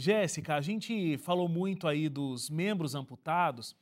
Jéssica, 0.00 0.54
a 0.54 0.60
gente 0.60 1.18
falou 1.18 1.48
muito 1.48 1.88
aí 1.88 2.08
dos 2.08 2.48
membros 2.48 2.94
amputados, 2.94 3.74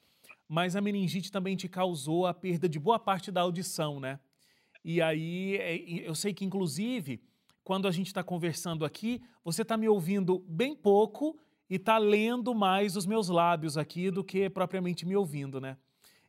mas 0.49 0.75
a 0.75 0.81
meningite 0.81 1.31
também 1.31 1.55
te 1.57 1.69
causou 1.69 2.27
a 2.27 2.33
perda 2.33 2.67
de 2.67 2.79
boa 2.79 2.99
parte 2.99 3.31
da 3.31 3.43
audição, 3.43 4.01
né? 4.01 4.19
E 4.83 5.03
aí, 5.03 5.59
é, 5.59 5.77
eu 6.09 6.15
sei 6.15 6.33
que, 6.33 6.43
inclusive, 6.43 7.21
quando 7.63 7.87
a 7.87 7.91
gente 7.91 8.07
está 8.07 8.23
conversando 8.23 8.83
aqui, 8.83 9.21
você 9.45 9.61
está 9.61 9.77
me 9.77 9.91
ouvindo 9.91 10.39
bem 10.49 10.75
pouco 10.75 11.39
e 11.69 11.75
está 11.75 11.99
lendo 11.99 12.55
mais 12.55 12.97
os 12.97 13.05
meus 13.05 13.29
lábios 13.29 13.77
aqui 13.77 14.11
do 14.11 14.25
que 14.25 14.49
propriamente 14.49 15.05
me 15.05 15.15
ouvindo, 15.15 15.61
né? 15.61 15.77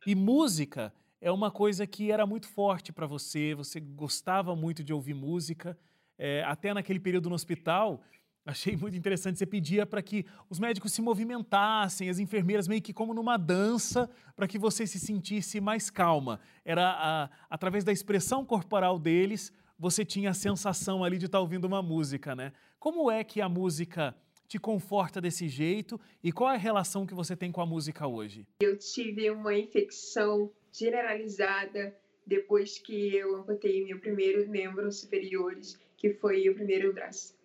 E 0.06 0.14
música 0.14 0.92
é 1.18 1.32
uma 1.32 1.50
coisa 1.50 1.86
que 1.86 2.12
era 2.12 2.26
muito 2.26 2.46
forte 2.46 2.92
para 2.92 3.06
você, 3.06 3.54
você 3.54 3.80
gostava 3.80 4.54
muito 4.54 4.84
de 4.84 4.92
ouvir 4.92 5.14
música, 5.14 5.78
é, 6.18 6.42
até 6.44 6.74
naquele 6.74 7.00
período 7.00 7.30
no 7.30 7.34
hospital, 7.34 8.02
Achei 8.48 8.74
muito 8.78 8.96
interessante. 8.96 9.36
Você 9.36 9.44
pedia 9.44 9.84
para 9.84 10.00
que 10.00 10.24
os 10.48 10.58
médicos 10.58 10.94
se 10.94 11.02
movimentassem, 11.02 12.08
as 12.08 12.18
enfermeiras 12.18 12.66
meio 12.66 12.80
que 12.80 12.94
como 12.94 13.12
numa 13.12 13.36
dança, 13.36 14.08
para 14.34 14.48
que 14.48 14.58
você 14.58 14.86
se 14.86 14.98
sentisse 14.98 15.60
mais 15.60 15.90
calma. 15.90 16.40
Era 16.64 16.88
a, 16.88 17.30
através 17.50 17.84
da 17.84 17.92
expressão 17.92 18.46
corporal 18.46 18.98
deles, 18.98 19.52
você 19.78 20.02
tinha 20.02 20.30
a 20.30 20.34
sensação 20.34 21.04
ali 21.04 21.18
de 21.18 21.26
estar 21.26 21.36
tá 21.36 21.42
ouvindo 21.42 21.66
uma 21.66 21.82
música, 21.82 22.34
né? 22.34 22.54
Como 22.78 23.10
é 23.10 23.22
que 23.22 23.42
a 23.42 23.50
música 23.50 24.16
te 24.46 24.58
conforta 24.58 25.20
desse 25.20 25.46
jeito 25.46 26.00
e 26.24 26.32
qual 26.32 26.50
é 26.50 26.54
a 26.54 26.58
relação 26.58 27.04
que 27.04 27.12
você 27.12 27.36
tem 27.36 27.52
com 27.52 27.60
a 27.60 27.66
música 27.66 28.06
hoje? 28.06 28.46
Eu 28.62 28.78
tive 28.78 29.30
uma 29.30 29.54
infecção 29.54 30.50
generalizada 30.72 31.94
depois 32.26 32.78
que 32.78 33.14
eu 33.14 33.36
amputei 33.36 33.84
meu 33.84 34.00
primeiro 34.00 34.48
membro 34.48 34.90
superiores, 34.90 35.78
que 35.98 36.14
foi 36.14 36.48
o 36.48 36.54
primeiro 36.54 36.94
braço. 36.94 37.36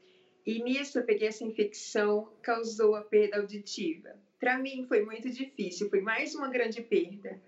E 0.46 0.62
nisso 0.62 1.00
eu 1.00 1.04
peguei 1.04 1.28
essa 1.30 1.44
infecção, 1.44 2.30
causou 2.42 2.96
a 2.96 3.02
perda 3.02 3.38
auditiva. 3.38 4.20
Para 4.40 4.58
mim 4.58 4.86
foi 4.88 5.02
muito 5.02 5.30
difícil, 5.30 5.90
foi 5.90 6.02
mais 6.02 6.36
uma 6.36 6.50
grande 6.50 6.82
perda, 6.82 7.40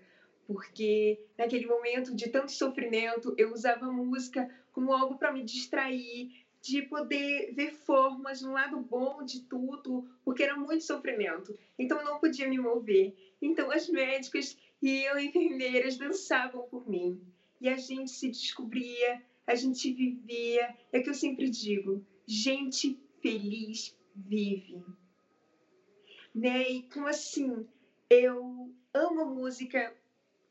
porque 0.46 1.18
naquele 1.36 1.66
momento 1.66 2.14
de 2.14 2.28
tanto 2.28 2.52
sofrimento 2.52 3.34
eu 3.36 3.52
usava 3.52 3.90
música 3.90 4.48
como 4.72 4.92
algo 4.92 5.18
para 5.18 5.30
me 5.30 5.42
distrair, 5.42 6.30
de 6.62 6.82
poder 6.82 7.52
ver 7.54 7.72
formas, 7.72 8.42
um 8.42 8.52
lado 8.52 8.80
bom 8.80 9.22
de 9.22 9.40
tudo, 9.42 10.04
porque 10.24 10.42
era 10.42 10.56
muito 10.56 10.82
sofrimento. 10.82 11.54
Então 11.78 11.98
eu 11.98 12.04
não 12.04 12.18
podia 12.18 12.48
me 12.48 12.58
mover. 12.58 13.12
Então 13.40 13.70
as 13.70 13.88
médicas 13.88 14.56
e 14.82 15.04
eu, 15.04 15.18
enfermeiras, 15.18 15.96
dançavam 15.96 16.66
por 16.66 16.88
mim. 16.88 17.20
E 17.60 17.68
a 17.68 17.76
gente 17.76 18.10
se 18.10 18.28
descobria, 18.28 19.22
a 19.46 19.54
gente 19.54 19.92
vivia. 19.92 20.74
É 20.92 21.00
que 21.00 21.08
eu 21.08 21.14
sempre 21.14 21.48
digo, 21.48 22.02
gente 22.26 23.00
feliz 23.22 23.96
vive. 24.14 24.82
Né? 26.34 26.68
E 26.68 26.82
como 26.90 27.06
assim, 27.06 27.66
eu 28.10 28.74
amo 28.92 29.26
música 29.26 29.94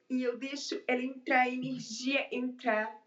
e 0.10 0.24
eu 0.24 0.38
deixo 0.38 0.82
ela 0.88 1.04
entrar, 1.04 1.50
energia 1.50 2.28
entrar. 2.32 3.04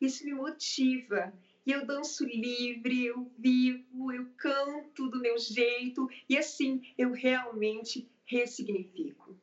Isso 0.00 0.24
me 0.24 0.32
motiva. 0.32 1.32
E 1.66 1.72
eu 1.72 1.84
danço 1.84 2.24
livre, 2.24 3.04
eu 3.04 3.30
vivo, 3.36 4.10
eu 4.10 4.26
canto 4.38 5.10
do 5.10 5.20
meu 5.20 5.36
jeito 5.36 6.08
e 6.28 6.38
assim 6.38 6.80
eu 6.96 7.12
realmente 7.12 8.08
ressignifico. 8.24 9.36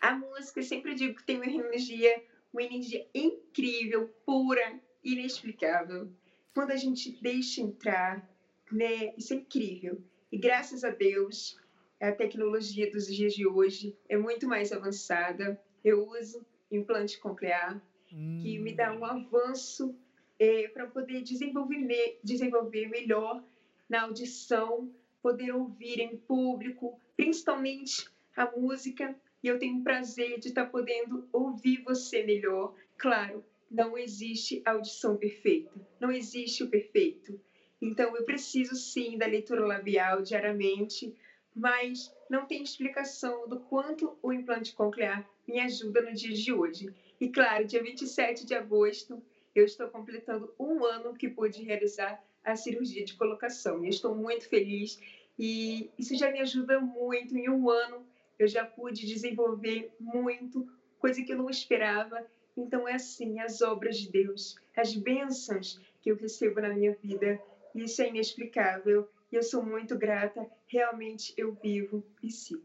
A 0.00 0.14
música, 0.14 0.60
eu 0.60 0.64
sempre 0.64 0.94
digo 0.94 1.14
que 1.14 1.24
tem 1.24 1.36
uma 1.36 1.46
energia, 1.46 2.24
uma 2.52 2.62
energia 2.62 3.08
incrível, 3.14 4.08
pura, 4.24 4.80
inexplicável 5.04 6.12
quando 6.56 6.70
a 6.70 6.76
gente 6.76 7.18
deixa 7.20 7.60
entrar, 7.60 8.26
né? 8.72 9.12
Isso 9.18 9.34
é 9.34 9.36
incrível. 9.36 10.00
E 10.32 10.38
graças 10.38 10.84
a 10.84 10.88
Deus, 10.88 11.60
a 12.00 12.10
tecnologia 12.10 12.90
dos 12.90 13.14
dias 13.14 13.34
de 13.34 13.46
hoje 13.46 13.94
é 14.08 14.16
muito 14.16 14.48
mais 14.48 14.72
avançada. 14.72 15.60
Eu 15.84 16.08
uso 16.08 16.46
implante 16.70 17.20
coclear, 17.20 17.78
hum. 18.10 18.40
que 18.42 18.58
me 18.58 18.74
dá 18.74 18.90
um 18.90 19.04
avanço 19.04 19.94
é, 20.38 20.66
para 20.68 20.86
poder 20.86 21.20
desenvolver, 21.20 22.18
desenvolver 22.24 22.88
melhor 22.88 23.44
na 23.86 24.04
audição, 24.04 24.90
poder 25.20 25.52
ouvir 25.52 26.00
em 26.00 26.16
público, 26.16 26.98
principalmente 27.18 28.08
a 28.34 28.50
música. 28.50 29.14
E 29.42 29.48
eu 29.48 29.58
tenho 29.58 29.80
o 29.80 29.84
prazer 29.84 30.40
de 30.40 30.48
estar 30.48 30.64
podendo 30.64 31.28
ouvir 31.34 31.82
você 31.82 32.24
melhor. 32.24 32.74
Claro, 32.96 33.44
não 33.70 33.96
existe 33.96 34.62
audição 34.64 35.16
perfeita, 35.16 35.72
não 36.00 36.10
existe 36.10 36.62
o 36.62 36.68
perfeito. 36.68 37.38
Então, 37.80 38.16
eu 38.16 38.24
preciso 38.24 38.74
sim 38.74 39.18
da 39.18 39.26
leitura 39.26 39.64
labial 39.64 40.22
diariamente, 40.22 41.14
mas 41.54 42.12
não 42.28 42.46
tem 42.46 42.62
explicação 42.62 43.48
do 43.48 43.60
quanto 43.60 44.16
o 44.22 44.32
implante 44.32 44.74
coclear 44.74 45.28
me 45.46 45.60
ajuda 45.60 46.00
no 46.02 46.12
dia 46.12 46.32
de 46.32 46.52
hoje. 46.52 46.88
E 47.20 47.28
claro, 47.28 47.64
dia 47.64 47.82
27 47.82 48.44
de 48.44 48.54
agosto, 48.54 49.22
eu 49.54 49.64
estou 49.64 49.88
completando 49.88 50.52
um 50.58 50.84
ano 50.84 51.14
que 51.14 51.28
pude 51.28 51.62
realizar 51.62 52.22
a 52.44 52.54
cirurgia 52.56 53.04
de 53.04 53.14
colocação. 53.14 53.84
E 53.84 53.88
estou 53.88 54.14
muito 54.14 54.48
feliz 54.48 55.00
e 55.38 55.90
isso 55.98 56.14
já 56.16 56.30
me 56.30 56.40
ajuda 56.40 56.78
muito. 56.80 57.36
Em 57.36 57.48
um 57.48 57.68
ano, 57.70 58.06
eu 58.38 58.46
já 58.46 58.64
pude 58.64 59.06
desenvolver 59.06 59.90
muito, 59.98 60.66
coisa 60.98 61.22
que 61.22 61.32
eu 61.32 61.38
não 61.38 61.50
esperava 61.50 62.26
então 62.56 62.88
é 62.88 62.94
assim, 62.94 63.38
as 63.38 63.60
obras 63.60 63.98
de 63.98 64.10
Deus, 64.10 64.56
as 64.76 64.94
bênçãos 64.94 65.78
que 66.00 66.10
eu 66.10 66.16
recebo 66.16 66.60
na 66.60 66.70
minha 66.70 66.94
vida, 67.02 67.40
isso 67.74 68.00
é 68.00 68.08
inexplicável 68.08 69.08
e 69.30 69.36
eu 69.36 69.42
sou 69.42 69.62
muito 69.62 69.98
grata, 69.98 70.48
realmente 70.66 71.34
eu 71.36 71.52
vivo 71.54 72.04
e 72.22 72.30
sigo. 72.30 72.64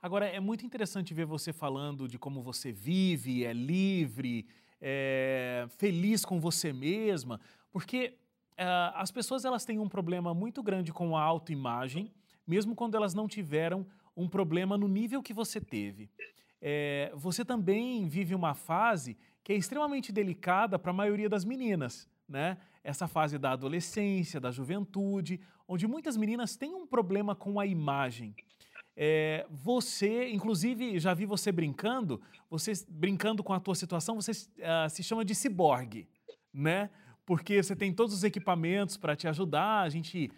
Agora, 0.00 0.26
é 0.26 0.40
muito 0.40 0.64
interessante 0.64 1.12
ver 1.12 1.26
você 1.26 1.52
falando 1.52 2.08
de 2.08 2.18
como 2.18 2.40
você 2.40 2.72
vive, 2.72 3.44
é 3.44 3.52
livre, 3.52 4.46
é 4.80 5.66
feliz 5.76 6.24
com 6.24 6.40
você 6.40 6.72
mesma, 6.72 7.40
porque 7.72 8.14
uh, 8.52 8.94
as 8.94 9.10
pessoas 9.10 9.44
elas 9.44 9.64
têm 9.64 9.80
um 9.80 9.88
problema 9.88 10.32
muito 10.32 10.62
grande 10.62 10.92
com 10.92 11.16
a 11.16 11.22
autoimagem, 11.22 12.12
mesmo 12.46 12.76
quando 12.76 12.96
elas 12.96 13.12
não 13.12 13.26
tiveram 13.26 13.84
um 14.16 14.28
problema 14.28 14.78
no 14.78 14.88
nível 14.88 15.22
que 15.22 15.34
você 15.34 15.60
teve 15.60 16.08
é, 16.60 17.12
você 17.14 17.44
também 17.44 18.08
vive 18.08 18.34
uma 18.34 18.54
fase 18.54 19.16
que 19.42 19.52
é 19.52 19.56
extremamente 19.56 20.12
delicada 20.12 20.78
para 20.78 20.90
a 20.90 20.94
maioria 20.94 21.28
das 21.28 21.44
meninas, 21.44 22.08
né? 22.28 22.58
Essa 22.82 23.06
fase 23.06 23.38
da 23.38 23.52
adolescência, 23.52 24.40
da 24.40 24.50
juventude, 24.50 25.40
onde 25.66 25.86
muitas 25.86 26.16
meninas 26.16 26.56
têm 26.56 26.74
um 26.74 26.86
problema 26.86 27.34
com 27.34 27.60
a 27.60 27.66
imagem. 27.66 28.34
É, 28.96 29.46
você, 29.48 30.28
inclusive, 30.30 30.98
já 30.98 31.14
vi 31.14 31.24
você 31.24 31.52
brincando, 31.52 32.20
você 32.50 32.72
brincando 32.88 33.44
com 33.44 33.52
a 33.52 33.60
tua 33.60 33.74
situação, 33.74 34.16
você 34.16 34.32
uh, 34.32 34.90
se 34.90 35.02
chama 35.02 35.24
de 35.24 35.34
ciborgue, 35.34 36.08
né? 36.52 36.90
Porque 37.24 37.62
você 37.62 37.76
tem 37.76 37.92
todos 37.92 38.14
os 38.14 38.24
equipamentos 38.24 38.96
para 38.96 39.14
te 39.14 39.28
ajudar, 39.28 39.82
a 39.82 39.88
gente 39.88 40.32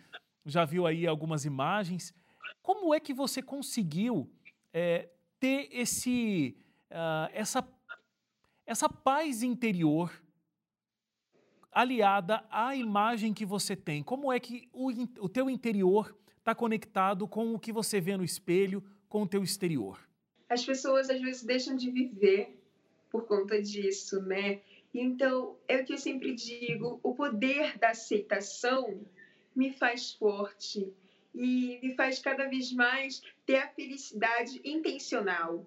já 0.45 0.65
viu 0.65 0.87
aí 0.87 1.07
algumas 1.07 1.45
imagens. 1.45 2.13
Como 2.61 2.93
é 2.93 3.01
que 3.01 3.15
você 3.15 3.41
conseguiu 3.41 4.31
é, 4.75 5.09
ter 5.41 5.69
esse, 5.73 6.55
uh, 6.91 7.31
essa, 7.33 7.67
essa 8.67 8.89
paz 8.89 9.43
interior 9.43 10.13
aliada 11.73 12.45
à 12.51 12.77
imagem 12.77 13.33
que 13.33 13.47
você 13.47 13.75
tem? 13.75 14.03
Como 14.03 14.31
é 14.31 14.39
que 14.39 14.69
o, 14.73 14.91
o 15.19 15.29
teu 15.29 15.49
interior 15.49 16.15
está 16.39 16.55
conectado 16.55 17.27
com 17.27 17.55
o 17.55 17.59
que 17.59 17.73
você 17.73 18.01
vê 18.01 18.17
no 18.17 18.25
espelho, 18.25 18.85
com 19.09 19.23
o 19.23 19.27
teu 19.27 19.43
exterior? 19.43 19.99
As 20.49 20.65
pessoas 20.65 21.09
às 21.09 21.21
vezes 21.21 21.43
deixam 21.43 21.75
de 21.75 21.91
viver 21.91 22.61
por 23.11 23.27
conta 23.27 23.61
disso, 23.61 24.21
né? 24.23 24.61
Então, 24.93 25.57
é 25.69 25.81
o 25.81 25.85
que 25.85 25.93
eu 25.93 25.99
sempre 25.99 26.35
digo, 26.35 26.99
o 27.03 27.15
poder 27.15 27.79
da 27.79 27.91
aceitação 27.91 29.01
me 29.55 29.73
faz 29.73 30.13
forte, 30.13 30.93
e 31.35 31.79
me 31.83 31.95
faz 31.95 32.19
cada 32.19 32.47
vez 32.49 32.73
mais 32.73 33.23
ter 33.47 33.57
a 33.57 33.69
felicidade 33.69 34.61
intencional, 34.65 35.67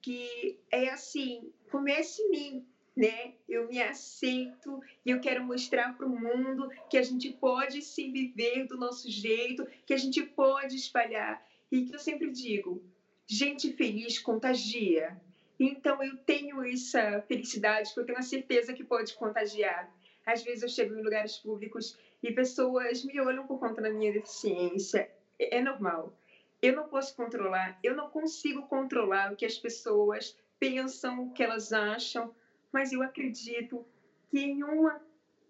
que 0.00 0.58
é 0.70 0.88
assim, 0.88 1.52
comece 1.70 2.22
em 2.22 2.30
mim, 2.30 2.66
né? 2.96 3.34
Eu 3.48 3.68
me 3.68 3.80
aceito 3.80 4.82
e 5.04 5.10
eu 5.10 5.20
quero 5.20 5.44
mostrar 5.44 5.96
para 5.96 6.06
o 6.06 6.18
mundo 6.18 6.70
que 6.88 6.98
a 6.98 7.02
gente 7.02 7.32
pode 7.32 7.82
se 7.82 8.10
viver 8.10 8.66
do 8.66 8.76
nosso 8.76 9.10
jeito, 9.10 9.66
que 9.86 9.94
a 9.94 9.96
gente 9.96 10.22
pode 10.22 10.76
espalhar. 10.76 11.44
E 11.70 11.84
que 11.84 11.94
eu 11.94 11.98
sempre 11.98 12.30
digo, 12.30 12.82
gente 13.26 13.72
feliz 13.72 14.18
contagia. 14.18 15.16
Então 15.58 16.02
eu 16.02 16.16
tenho 16.18 16.64
essa 16.64 17.22
felicidade, 17.28 17.92
que 17.94 18.00
eu 18.00 18.06
tenho 18.06 18.18
a 18.18 18.22
certeza 18.22 18.72
que 18.72 18.82
pode 18.82 19.14
contagiar. 19.14 19.88
Às 20.26 20.42
vezes 20.42 20.62
eu 20.62 20.68
chego 20.68 20.94
em 20.94 21.02
lugares 21.02 21.36
públicos 21.38 21.96
e 22.22 22.32
pessoas 22.32 23.04
me 23.04 23.20
olham 23.20 23.46
por 23.46 23.58
conta 23.58 23.82
da 23.82 23.90
minha 23.90 24.12
deficiência. 24.12 25.08
É, 25.38 25.58
é 25.58 25.60
normal. 25.60 26.12
Eu 26.62 26.74
não 26.74 26.88
posso 26.88 27.16
controlar, 27.16 27.78
eu 27.82 27.96
não 27.96 28.10
consigo 28.10 28.66
controlar 28.66 29.32
o 29.32 29.36
que 29.36 29.46
as 29.46 29.56
pessoas 29.56 30.36
pensam, 30.58 31.24
o 31.24 31.32
que 31.32 31.42
elas 31.42 31.72
acham, 31.72 32.30
mas 32.70 32.92
eu 32.92 33.02
acredito 33.02 33.84
que 34.30 34.38
em 34.38 34.62
uma, 34.62 35.00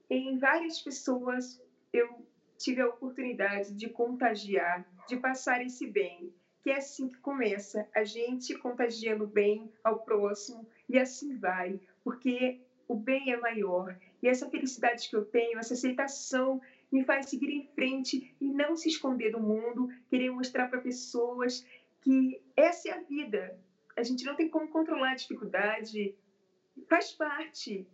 em 0.08 0.38
várias 0.38 0.80
pessoas 0.80 1.60
eu 1.92 2.24
tive 2.56 2.80
a 2.80 2.88
oportunidade 2.88 3.72
de 3.72 3.88
contagiar, 3.88 4.86
de 5.08 5.16
passar 5.16 5.60
esse 5.62 5.86
bem, 5.86 6.32
que 6.62 6.70
é 6.70 6.76
assim 6.76 7.08
que 7.08 7.18
começa, 7.18 7.88
a 7.94 8.04
gente 8.04 8.54
contagiando 8.54 9.26
bem 9.26 9.68
ao 9.82 10.00
próximo 10.00 10.66
e 10.88 10.98
assim 10.98 11.36
vai, 11.38 11.80
porque 12.04 12.60
o 12.86 12.94
bem 12.94 13.32
é 13.32 13.36
maior. 13.36 13.96
E 14.22 14.28
essa 14.28 14.48
felicidade 14.48 15.08
que 15.08 15.16
eu 15.16 15.24
tenho, 15.24 15.58
essa 15.58 15.74
aceitação 15.74 16.60
me 16.90 17.04
faz 17.04 17.28
seguir 17.28 17.50
em 17.50 17.66
frente 17.74 18.34
e 18.40 18.50
não 18.50 18.76
se 18.76 18.88
esconder 18.88 19.30
do 19.30 19.40
mundo, 19.40 19.88
querer 20.08 20.30
mostrar 20.30 20.68
para 20.68 20.80
pessoas 20.80 21.64
que 22.00 22.40
essa 22.56 22.88
é 22.88 22.92
a 22.92 23.00
vida. 23.00 23.56
A 23.96 24.02
gente 24.02 24.24
não 24.24 24.34
tem 24.34 24.48
como 24.48 24.68
controlar 24.68 25.12
a 25.12 25.16
dificuldade, 25.16 26.14
faz 26.88 27.12
parte. 27.12 27.86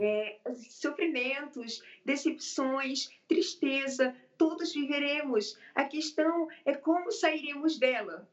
É, 0.00 0.38
sofrimentos, 0.70 1.82
decepções, 2.04 3.08
tristeza, 3.26 4.14
todos 4.38 4.72
viveremos. 4.72 5.58
A 5.74 5.84
questão 5.84 6.48
é 6.64 6.74
como 6.74 7.10
sairemos 7.10 7.76
dela. 7.76 8.28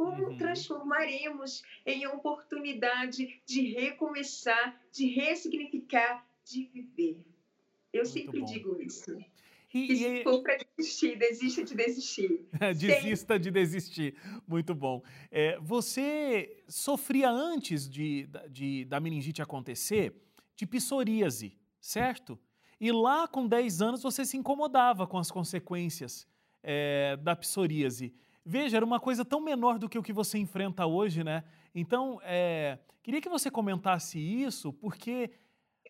Como 0.00 0.28
uhum. 0.28 0.36
transformaremos 0.38 1.62
em 1.84 2.06
oportunidade 2.06 3.38
de 3.44 3.74
recomeçar, 3.74 4.80
de 4.90 5.08
ressignificar, 5.08 6.26
de 6.42 6.64
viver. 6.72 7.22
Eu 7.92 8.04
Muito 8.04 8.08
sempre 8.08 8.40
bom. 8.40 8.46
digo 8.46 8.80
isso. 8.80 9.14
E, 9.74 9.92
e 9.92 9.96
se 9.96 10.22
for 10.22 10.42
para 10.42 10.56
desistir, 10.56 11.18
desista 11.18 11.62
de 11.62 11.74
desistir. 11.74 12.48
Desista 12.78 13.38
de 13.38 13.50
desistir. 13.50 14.16
Muito 14.48 14.74
bom. 14.74 15.02
É, 15.30 15.58
você 15.60 16.64
sofria 16.66 17.28
antes 17.28 17.86
de, 17.86 18.26
de, 18.48 18.86
da 18.86 18.98
meningite 19.00 19.42
acontecer 19.42 20.14
de 20.56 20.66
psoríase, 20.66 21.58
certo? 21.78 22.40
E 22.80 22.90
lá 22.90 23.28
com 23.28 23.46
10 23.46 23.82
anos 23.82 24.02
você 24.02 24.24
se 24.24 24.38
incomodava 24.38 25.06
com 25.06 25.18
as 25.18 25.30
consequências 25.30 26.26
é, 26.62 27.18
da 27.18 27.36
psoríase. 27.36 28.14
Veja, 28.44 28.76
era 28.76 28.84
uma 28.84 29.00
coisa 29.00 29.24
tão 29.24 29.40
menor 29.40 29.78
do 29.78 29.88
que 29.88 29.98
o 29.98 30.02
que 30.02 30.12
você 30.12 30.38
enfrenta 30.38 30.86
hoje, 30.86 31.22
né? 31.22 31.44
Então, 31.74 32.20
é, 32.22 32.78
queria 33.02 33.20
que 33.20 33.28
você 33.28 33.50
comentasse 33.50 34.18
isso, 34.18 34.72
porque 34.72 35.30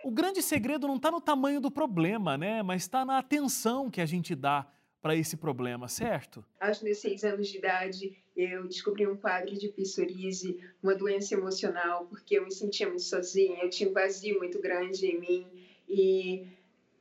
o 0.05 0.11
grande 0.11 0.43
segredo 0.43 0.89
não 0.89 0.97
está 0.97 1.11
no 1.11 1.21
tamanho 1.21 1.61
do 1.61 1.71
problema, 1.71 2.37
né? 2.37 2.63
Mas 2.63 2.83
está 2.83 3.05
na 3.05 3.19
atenção 3.19 3.91
que 3.91 4.01
a 4.01 4.07
gente 4.07 4.35
dá 4.35 4.67
para 5.01 5.17
esse 5.17 5.37
problema, 5.37 5.89
certo? 5.89 6.45
Aos 6.61 6.83
meus 6.83 6.99
seis 6.99 7.25
anos 7.25 7.49
de 7.49 7.59
idade, 7.59 8.17
eu 8.37 8.67
descobri 8.67 9.07
um 9.07 9.17
quadro 9.17 9.57
de 9.57 9.69
psoríase, 9.69 10.61
uma 10.83 10.95
doença 10.95 11.35
emocional, 11.35 12.07
porque 12.07 12.39
eu 12.39 12.45
me 12.45 12.53
sentia 12.53 12.87
muito 12.87 13.03
sozinha, 13.03 13.63
eu 13.63 13.71
tinha 13.71 13.89
um 13.89 13.95
vazio 13.95 14.39
muito 14.39 14.61
grande 14.61 15.07
em 15.07 15.19
mim 15.19 15.47
e 15.89 16.47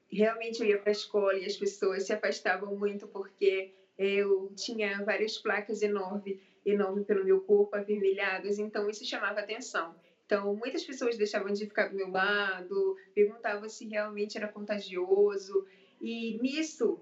realmente 0.09 0.61
eu 0.61 0.67
ia 0.67 0.79
para 0.79 0.91
a 0.91 0.93
escola 0.93 1.37
e 1.37 1.45
as 1.45 1.57
pessoas 1.57 2.03
se 2.03 2.13
afastavam 2.13 2.75
muito 2.75 3.07
porque 3.07 3.73
eu 3.99 4.49
tinha 4.55 5.03
várias 5.03 5.37
placas 5.37 5.81
enormes, 5.81 6.37
enormes 6.65 7.05
pelo 7.05 7.25
meu 7.25 7.41
corpo, 7.41 7.75
avermelhadas, 7.75 8.57
então 8.57 8.89
isso 8.89 9.05
chamava 9.05 9.41
atenção. 9.41 9.93
Então, 10.25 10.55
muitas 10.55 10.85
pessoas 10.85 11.17
deixavam 11.17 11.51
de 11.51 11.65
ficar 11.65 11.87
do 11.87 11.95
meu 11.95 12.09
lado, 12.09 12.95
perguntavam 13.13 13.67
se 13.67 13.85
realmente 13.85 14.37
era 14.37 14.47
contagioso. 14.47 15.65
E 15.99 16.37
nisso, 16.39 16.97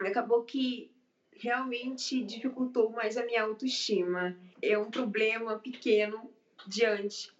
acabou 0.00 0.42
que 0.42 0.90
realmente 1.32 2.22
dificultou 2.22 2.90
mais 2.90 3.16
a 3.16 3.24
minha 3.24 3.42
autoestima. 3.44 4.36
É 4.60 4.76
um 4.76 4.90
problema 4.90 5.56
pequeno 5.58 6.30
diante 6.66 7.30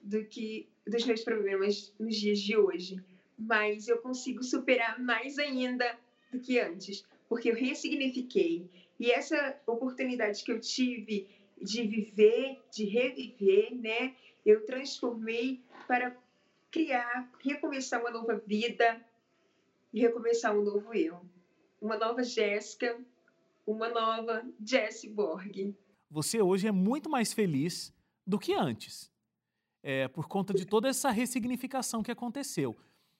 do 0.00 0.22
que 0.24 0.66
dos 0.86 1.06
meus 1.06 1.22
problemas 1.22 1.92
nos 1.98 2.16
dias 2.16 2.38
de 2.38 2.56
hoje, 2.56 2.96
mas 3.38 3.88
eu 3.88 3.98
consigo 3.98 4.42
superar 4.42 4.98
mais 4.98 5.38
ainda 5.38 5.96
do 6.30 6.40
que 6.40 6.58
antes, 6.58 7.02
porque 7.28 7.50
eu 7.50 7.54
ressignifiquei. 7.54 8.68
E 8.98 9.10
essa 9.10 9.60
oportunidade 9.66 10.42
que 10.42 10.52
eu 10.52 10.60
tive 10.60 11.28
de 11.60 11.82
viver, 11.86 12.60
de 12.70 12.84
reviver, 12.84 13.74
né? 13.74 14.14
eu 14.46 14.64
transformei 14.64 15.60
para 15.88 16.16
criar, 16.70 17.28
recomeçar 17.40 18.00
uma 18.00 18.10
nova 18.10 18.36
vida 18.46 19.04
e 19.92 20.00
recomeçar 20.00 20.56
um 20.56 20.62
novo 20.62 20.94
eu. 20.94 21.20
Uma 21.80 21.96
nova 21.96 22.22
Jéssica, 22.22 22.96
uma 23.66 23.88
nova 23.88 24.44
Jessie 24.64 25.10
Borg. 25.10 25.74
Você 26.08 26.40
hoje 26.40 26.68
é 26.68 26.72
muito 26.72 27.10
mais 27.10 27.32
feliz 27.32 27.92
do 28.24 28.38
que 28.38 28.54
antes, 28.54 29.10
é, 29.82 30.06
por 30.06 30.28
conta 30.28 30.54
de 30.54 30.64
toda 30.64 30.88
essa 30.88 31.10
ressignificação 31.10 32.02
que 32.02 32.12
aconteceu. 32.12 32.76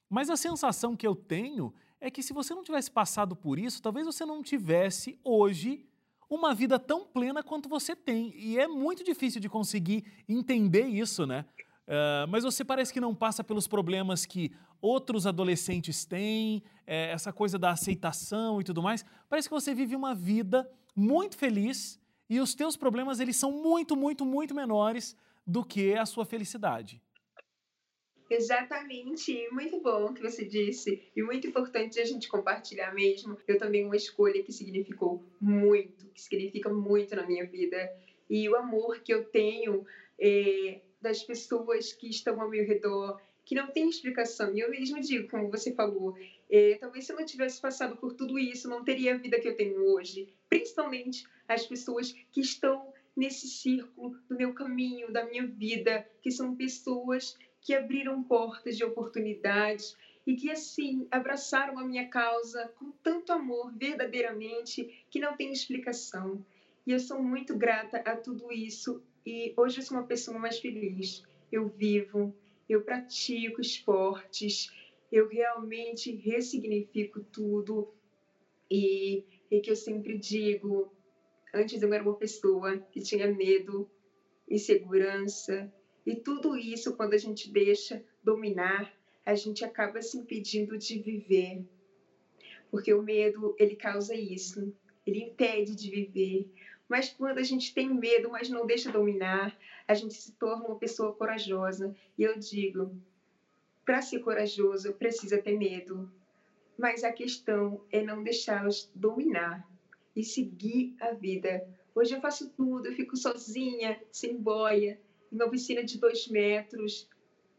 Mas 0.08 0.30
a 0.30 0.36
sensação 0.36 0.96
que 0.96 1.06
eu 1.06 1.16
tenho 1.16 1.74
é 2.00 2.10
que 2.10 2.22
se 2.22 2.32
você 2.32 2.54
não 2.54 2.62
tivesse 2.62 2.90
passado 2.90 3.34
por 3.34 3.58
isso, 3.58 3.82
talvez 3.82 4.06
você 4.06 4.24
não 4.24 4.42
tivesse 4.42 5.18
hoje 5.24 5.86
uma 6.28 6.54
vida 6.54 6.78
tão 6.78 7.06
plena 7.06 7.42
quanto 7.42 7.68
você 7.68 7.94
tem. 7.94 8.32
E 8.36 8.58
é 8.58 8.66
muito 8.66 9.04
difícil 9.04 9.40
de 9.40 9.48
conseguir 9.48 10.04
entender 10.28 10.86
isso, 10.86 11.26
né? 11.26 11.44
Uh, 11.86 12.26
mas 12.28 12.42
você 12.42 12.64
parece 12.64 12.92
que 12.92 13.00
não 13.00 13.14
passa 13.14 13.44
pelos 13.44 13.68
problemas 13.68 14.26
que 14.26 14.52
outros 14.80 15.26
adolescentes 15.26 16.04
têm, 16.04 16.62
é, 16.86 17.10
essa 17.10 17.32
coisa 17.32 17.58
da 17.58 17.70
aceitação 17.70 18.60
e 18.60 18.64
tudo 18.64 18.82
mais. 18.82 19.04
Parece 19.28 19.48
que 19.48 19.54
você 19.54 19.74
vive 19.74 19.94
uma 19.94 20.14
vida 20.14 20.68
muito 20.94 21.36
feliz 21.36 21.98
e 22.28 22.40
os 22.40 22.54
teus 22.54 22.76
problemas 22.76 23.20
eles 23.20 23.36
são 23.36 23.52
muito, 23.52 23.96
muito, 23.96 24.24
muito 24.24 24.54
menores 24.54 25.16
do 25.46 25.64
que 25.64 25.94
a 25.94 26.04
sua 26.04 26.24
felicidade. 26.24 27.00
Exatamente, 28.28 29.48
muito 29.50 29.80
bom 29.80 30.12
que 30.12 30.20
você 30.20 30.44
disse 30.44 31.00
e 31.14 31.22
muito 31.22 31.46
importante 31.46 32.00
a 32.00 32.04
gente 32.04 32.26
compartilhar 32.28 32.92
mesmo. 32.92 33.38
Eu 33.46 33.56
também 33.56 33.84
uma 33.84 33.94
escolha 33.94 34.42
que 34.42 34.52
significou 34.52 35.22
muito, 35.40 36.08
que 36.12 36.20
significa 36.20 36.68
muito 36.68 37.14
na 37.14 37.24
minha 37.24 37.46
vida 37.46 37.88
e 38.28 38.48
o 38.48 38.56
amor 38.56 38.98
que 39.00 39.14
eu 39.14 39.22
tenho 39.22 39.86
é, 40.18 40.80
das 41.00 41.22
pessoas 41.22 41.92
que 41.92 42.08
estão 42.08 42.40
ao 42.40 42.48
meu 42.50 42.64
redor, 42.64 43.16
que 43.44 43.54
não 43.54 43.68
tem 43.70 43.88
explicação. 43.88 44.52
E 44.56 44.58
eu 44.58 44.68
mesmo 44.68 45.00
digo, 45.00 45.28
como 45.28 45.48
você 45.48 45.72
falou, 45.72 46.12
é, 46.50 46.76
talvez 46.80 47.06
se 47.06 47.12
eu 47.12 47.16
não 47.16 47.24
tivesse 47.24 47.60
passado 47.60 47.96
por 47.96 48.12
tudo 48.12 48.36
isso, 48.40 48.68
não 48.68 48.82
teria 48.82 49.14
a 49.14 49.16
vida 49.16 49.38
que 49.38 49.46
eu 49.46 49.54
tenho 49.54 49.80
hoje. 49.84 50.26
Principalmente 50.48 51.22
as 51.46 51.64
pessoas 51.64 52.12
que 52.32 52.40
estão 52.40 52.92
nesse 53.16 53.48
círculo 53.48 54.14
do 54.28 54.36
meu 54.36 54.52
caminho, 54.52 55.10
da 55.12 55.24
minha 55.24 55.46
vida, 55.46 56.04
que 56.20 56.30
são 56.30 56.54
pessoas 56.54 57.34
que 57.66 57.74
abriram 57.74 58.22
portas 58.22 58.76
de 58.76 58.84
oportunidades 58.84 59.96
e 60.24 60.36
que 60.36 60.52
assim 60.52 61.04
abraçaram 61.10 61.76
a 61.80 61.84
minha 61.84 62.08
causa 62.08 62.72
com 62.78 62.92
tanto 63.02 63.32
amor, 63.32 63.76
verdadeiramente, 63.76 64.88
que 65.10 65.18
não 65.18 65.36
tem 65.36 65.52
explicação. 65.52 66.40
E 66.86 66.92
eu 66.92 67.00
sou 67.00 67.20
muito 67.20 67.56
grata 67.56 67.96
a 67.98 68.14
tudo 68.14 68.52
isso 68.52 69.02
e 69.26 69.52
hoje 69.56 69.80
eu 69.80 69.82
sou 69.82 69.96
uma 69.96 70.06
pessoa 70.06 70.38
mais 70.38 70.60
feliz. 70.60 71.24
Eu 71.50 71.66
vivo, 71.66 72.32
eu 72.68 72.80
pratico 72.80 73.60
esportes, 73.60 74.68
eu 75.10 75.26
realmente 75.26 76.12
ressignifico 76.12 77.20
tudo 77.32 77.84
e, 78.70 79.24
e 79.50 79.58
que 79.58 79.72
eu 79.72 79.76
sempre 79.76 80.16
digo, 80.16 80.88
antes 81.52 81.82
eu 81.82 81.92
era 81.92 82.04
uma 82.04 82.14
pessoa 82.14 82.78
que 82.92 83.00
tinha 83.00 83.26
medo, 83.26 83.84
insegurança, 84.48 85.68
e 86.06 86.14
tudo 86.14 86.56
isso, 86.56 86.96
quando 86.96 87.14
a 87.14 87.18
gente 87.18 87.50
deixa 87.50 88.02
dominar, 88.22 88.92
a 89.24 89.34
gente 89.34 89.64
acaba 89.64 90.00
se 90.00 90.16
impedindo 90.16 90.78
de 90.78 91.00
viver. 91.00 91.64
Porque 92.70 92.94
o 92.94 93.02
medo, 93.02 93.56
ele 93.58 93.74
causa 93.74 94.14
isso, 94.14 94.72
ele 95.04 95.24
impede 95.24 95.74
de 95.74 95.90
viver. 95.90 96.48
Mas 96.88 97.08
quando 97.08 97.38
a 97.38 97.42
gente 97.42 97.74
tem 97.74 97.92
medo, 97.92 98.30
mas 98.30 98.48
não 98.48 98.64
deixa 98.64 98.92
dominar, 98.92 99.58
a 99.88 99.94
gente 99.94 100.14
se 100.14 100.30
torna 100.34 100.66
uma 100.66 100.78
pessoa 100.78 101.12
corajosa. 101.12 101.92
E 102.16 102.22
eu 102.22 102.38
digo, 102.38 102.96
para 103.84 104.00
ser 104.00 104.20
corajoso, 104.20 104.92
precisa 104.92 105.38
ter 105.38 105.58
medo. 105.58 106.08
Mas 106.78 107.02
a 107.02 107.12
questão 107.12 107.84
é 107.90 108.00
não 108.00 108.22
deixá-los 108.22 108.88
dominar 108.94 109.66
e 110.14 110.22
seguir 110.22 110.94
a 111.00 111.10
vida. 111.10 111.66
Hoje 111.92 112.14
eu 112.14 112.20
faço 112.20 112.48
tudo, 112.50 112.86
eu 112.86 112.94
fico 112.94 113.16
sozinha, 113.16 114.00
sem 114.12 114.36
boia, 114.36 115.00
uma 115.30 115.48
piscina 115.48 115.82
de 115.84 115.98
dois 115.98 116.28
metros, 116.28 117.08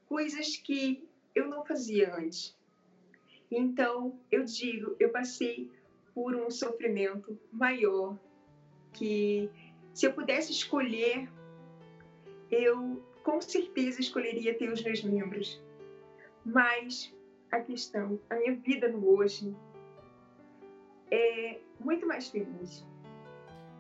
coisas 0.08 0.56
que 0.56 1.03
eu 1.36 1.47
não 1.47 1.65
fazia 1.65 2.15
antes. 2.15 2.56
Então, 3.51 4.19
eu 4.32 4.43
digo, 4.43 4.95
eu 4.99 5.10
passei 5.10 5.69
por 6.13 6.36
um 6.36 6.49
sofrimento 6.49 7.39
maior 7.51 8.17
que 8.93 9.49
se 9.93 10.06
eu 10.06 10.13
pudesse 10.13 10.51
escolher, 10.51 11.30
eu 12.51 13.01
com 13.23 13.41
certeza 13.41 14.01
escolheria 14.01 14.53
ter 14.53 14.71
os 14.71 14.84
meus 14.84 15.03
membros. 15.03 15.62
Mas 16.45 17.13
a 17.51 17.60
questão, 17.60 18.19
a 18.30 18.36
minha 18.36 18.56
vida 18.56 18.88
no 18.88 19.08
hoje 19.08 19.56
é 21.12 21.60
muito 21.80 22.06
mais 22.06 22.30
feliz. 22.30 22.86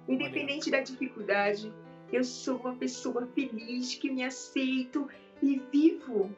Independente 0.07 0.71
da 0.71 0.81
dificuldade, 0.81 1.73
eu 2.11 2.23
sou 2.23 2.57
uma 2.57 2.75
pessoa 2.75 3.27
feliz 3.27 3.95
que 3.95 4.09
me 4.09 4.23
aceito 4.23 5.07
e 5.41 5.61
vivo. 5.71 6.35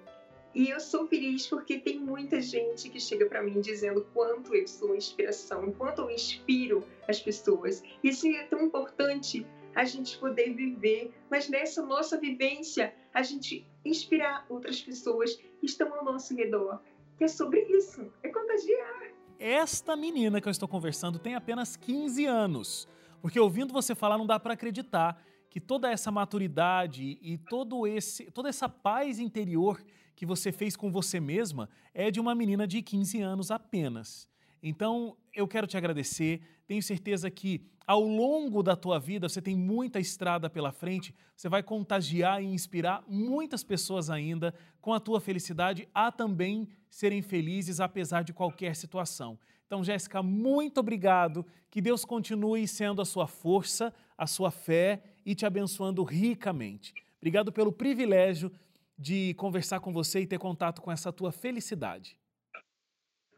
E 0.54 0.70
eu 0.70 0.80
sou 0.80 1.08
feliz 1.08 1.46
porque 1.46 1.78
tem 1.78 2.00
muita 2.00 2.42
gente 2.42 2.90
que 2.90 3.00
chega 3.00 3.26
para 3.28 3.44
mim 3.44 3.62
dizendo 3.62 4.06
quanto 4.14 4.56
eu 4.56 4.68
sou 4.68 4.96
inspiração, 4.96 5.72
quanto 5.74 6.02
eu 6.02 6.10
inspiro 6.10 6.84
as 7.08 7.20
pessoas. 7.20 7.84
Isso 8.04 8.28
é 8.28 8.44
tão 8.46 8.64
importante 8.64 9.46
a 9.76 9.86
gente 9.86 10.18
poder 10.18 10.54
viver, 10.56 11.14
mas 11.30 11.48
nessa 11.48 11.86
nossa 11.86 12.20
vivência, 12.20 12.94
a 13.14 13.22
gente 13.22 13.66
inspirar 13.86 14.46
outras 14.50 14.82
pessoas 14.82 15.36
que 15.36 15.66
estão 15.66 15.94
ao 15.94 16.04
nosso 16.04 16.36
redor. 16.36 16.82
Que 17.18 17.26
é 17.26 17.28
sobre 17.28 17.62
isso, 17.66 18.12
é 18.24 18.30
contagiar. 18.30 19.12
Esta 19.38 19.96
menina 19.96 20.42
que 20.42 20.48
eu 20.48 20.52
estou 20.52 20.68
conversando 20.68 21.20
tem 21.20 21.36
apenas 21.36 21.76
15 21.76 22.26
anos. 22.26 22.88
Porque 23.22 23.40
ouvindo 23.40 23.72
você 23.72 23.94
falar, 23.94 24.18
não 24.18 24.26
dá 24.26 24.40
para 24.40 24.54
acreditar 24.54 25.22
que 25.50 25.60
toda 25.60 25.90
essa 25.90 26.12
maturidade 26.12 27.18
e 27.22 27.38
todo 27.38 27.88
esse, 27.88 28.26
toda 28.32 28.50
essa 28.50 28.70
paz 28.70 29.20
interior 29.20 29.84
que 30.16 30.26
você 30.26 30.52
fez 30.52 30.76
com 30.76 30.92
você 30.92 31.20
mesma 31.20 31.70
é 31.94 32.12
de 32.12 32.20
uma 32.20 32.36
menina 32.36 32.68
de 32.68 32.82
15 32.82 33.22
anos 33.22 33.52
apenas. 33.52 34.28
Então, 34.62 35.16
eu 35.34 35.48
quero 35.48 35.66
te 35.66 35.78
agradecer. 35.78 36.42
Tenho 36.68 36.84
certeza 36.84 37.32
que 37.32 37.66
ao 37.88 38.04
longo 38.04 38.62
da 38.62 38.76
tua 38.76 39.00
vida 39.00 39.28
você 39.28 39.42
tem 39.42 39.56
muita 39.56 40.00
estrada 40.00 40.50
pela 40.50 40.72
frente. 40.72 41.16
Você 41.36 41.50
vai 41.50 41.64
contagiar 41.64 42.44
e 42.44 42.46
inspirar 42.46 43.04
muitas 43.08 43.64
pessoas 43.64 44.10
ainda 44.10 44.54
com 44.82 44.94
a 44.94 45.00
tua 45.00 45.20
felicidade 45.20 45.88
a 45.94 46.12
também 46.12 46.68
serem 46.90 47.22
felizes 47.22 47.80
apesar 47.80 48.24
de 48.24 48.34
qualquer 48.34 48.76
situação. 48.76 49.40
Então, 49.66 49.84
Jéssica, 49.84 50.22
muito 50.22 50.80
obrigado. 50.80 51.46
Que 51.72 51.82
Deus 51.82 52.04
continue 52.04 52.68
sendo 52.68 53.02
a 53.02 53.06
sua 53.06 53.26
força, 53.28 53.94
a 54.18 54.28
sua 54.28 54.52
fé 54.52 55.02
e 55.26 55.36
te 55.36 55.46
abençoando 55.46 56.04
ricamente. 56.04 56.94
Obrigado 57.18 57.52
pelo 57.52 57.72
privilégio 57.72 58.52
de 58.98 59.34
conversar 59.36 59.80
com 59.80 59.94
você 59.94 60.22
e 60.22 60.28
ter 60.28 60.38
contato 60.38 60.82
com 60.82 60.92
essa 60.92 61.12
tua 61.12 61.32
felicidade. 61.32 62.18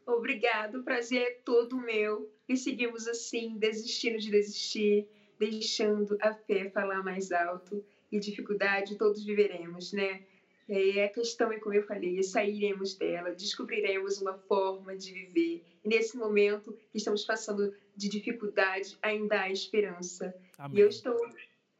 Obrigado, 0.06 0.80
o 0.80 0.84
prazer 0.84 1.22
é 1.22 1.32
todo 1.46 1.80
meu. 1.80 2.32
E 2.50 2.58
seguimos 2.58 3.08
assim, 3.08 3.58
desistindo 3.58 4.18
de 4.18 4.30
desistir, 4.30 5.08
deixando 5.40 6.18
a 6.22 6.34
fé 6.34 6.70
falar 6.70 7.04
mais 7.04 7.32
alto. 7.32 7.84
E 8.12 8.20
dificuldade 8.20 8.98
todos 8.98 9.24
viveremos, 9.24 9.94
né? 9.94 10.24
E 10.68 11.00
a 11.02 11.10
questão 11.10 11.52
é, 11.52 11.60
como 11.60 11.76
eu 11.76 11.84
falei, 11.84 12.22
sairemos 12.24 12.96
dela, 12.96 13.32
descobriremos 13.32 14.22
uma 14.22 14.34
forma 14.34 14.96
de 14.96 15.14
viver. 15.14 15.64
E 15.84 15.90
nesse 15.90 16.18
momento 16.18 16.72
que 16.92 16.98
estamos 16.98 17.26
passando 17.26 17.74
de 17.96 18.08
dificuldade, 18.08 18.98
ainda 19.02 19.42
há 19.42 19.50
esperança. 19.50 20.34
Amém. 20.58 20.78
E 20.78 20.82
eu 20.82 20.88
estou 20.88 21.18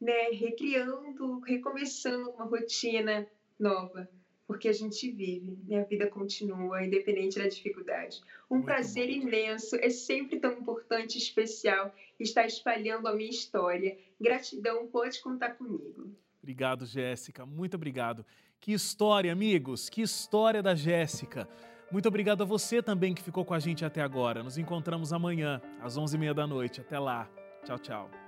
né, 0.02 0.30
recriando, 0.32 1.40
recomeçando 1.40 2.30
uma 2.30 2.44
rotina 2.44 3.26
nova 3.58 4.08
porque 4.52 4.68
a 4.68 4.72
gente 4.72 5.10
vive, 5.10 5.56
né? 5.66 5.80
a 5.80 5.84
vida 5.84 6.06
continua, 6.08 6.84
independente 6.84 7.38
da 7.38 7.48
dificuldade. 7.48 8.20
Um 8.50 8.56
Muito 8.56 8.66
prazer 8.66 9.06
bom. 9.06 9.26
imenso, 9.26 9.76
é 9.76 9.88
sempre 9.88 10.38
tão 10.38 10.52
importante 10.52 11.14
e 11.14 11.18
especial 11.18 11.94
estar 12.20 12.46
espalhando 12.46 13.08
a 13.08 13.14
minha 13.14 13.30
história. 13.30 13.96
Gratidão, 14.20 14.86
pode 14.88 15.22
contar 15.22 15.52
comigo. 15.52 16.14
Obrigado, 16.42 16.84
Jéssica, 16.84 17.46
muito 17.46 17.76
obrigado. 17.76 18.26
Que 18.60 18.72
história, 18.72 19.32
amigos, 19.32 19.88
que 19.88 20.02
história 20.02 20.62
da 20.62 20.74
Jéssica. 20.74 21.48
Muito 21.90 22.06
obrigado 22.06 22.42
a 22.42 22.46
você 22.46 22.82
também 22.82 23.14
que 23.14 23.22
ficou 23.22 23.44
com 23.44 23.54
a 23.54 23.58
gente 23.58 23.84
até 23.84 24.02
agora. 24.02 24.42
Nos 24.42 24.58
encontramos 24.58 25.12
amanhã, 25.12 25.62
às 25.80 25.96
11h30 25.98 26.34
da 26.34 26.46
noite. 26.46 26.80
Até 26.80 26.98
lá. 26.98 27.26
Tchau, 27.64 27.78
tchau. 27.78 28.21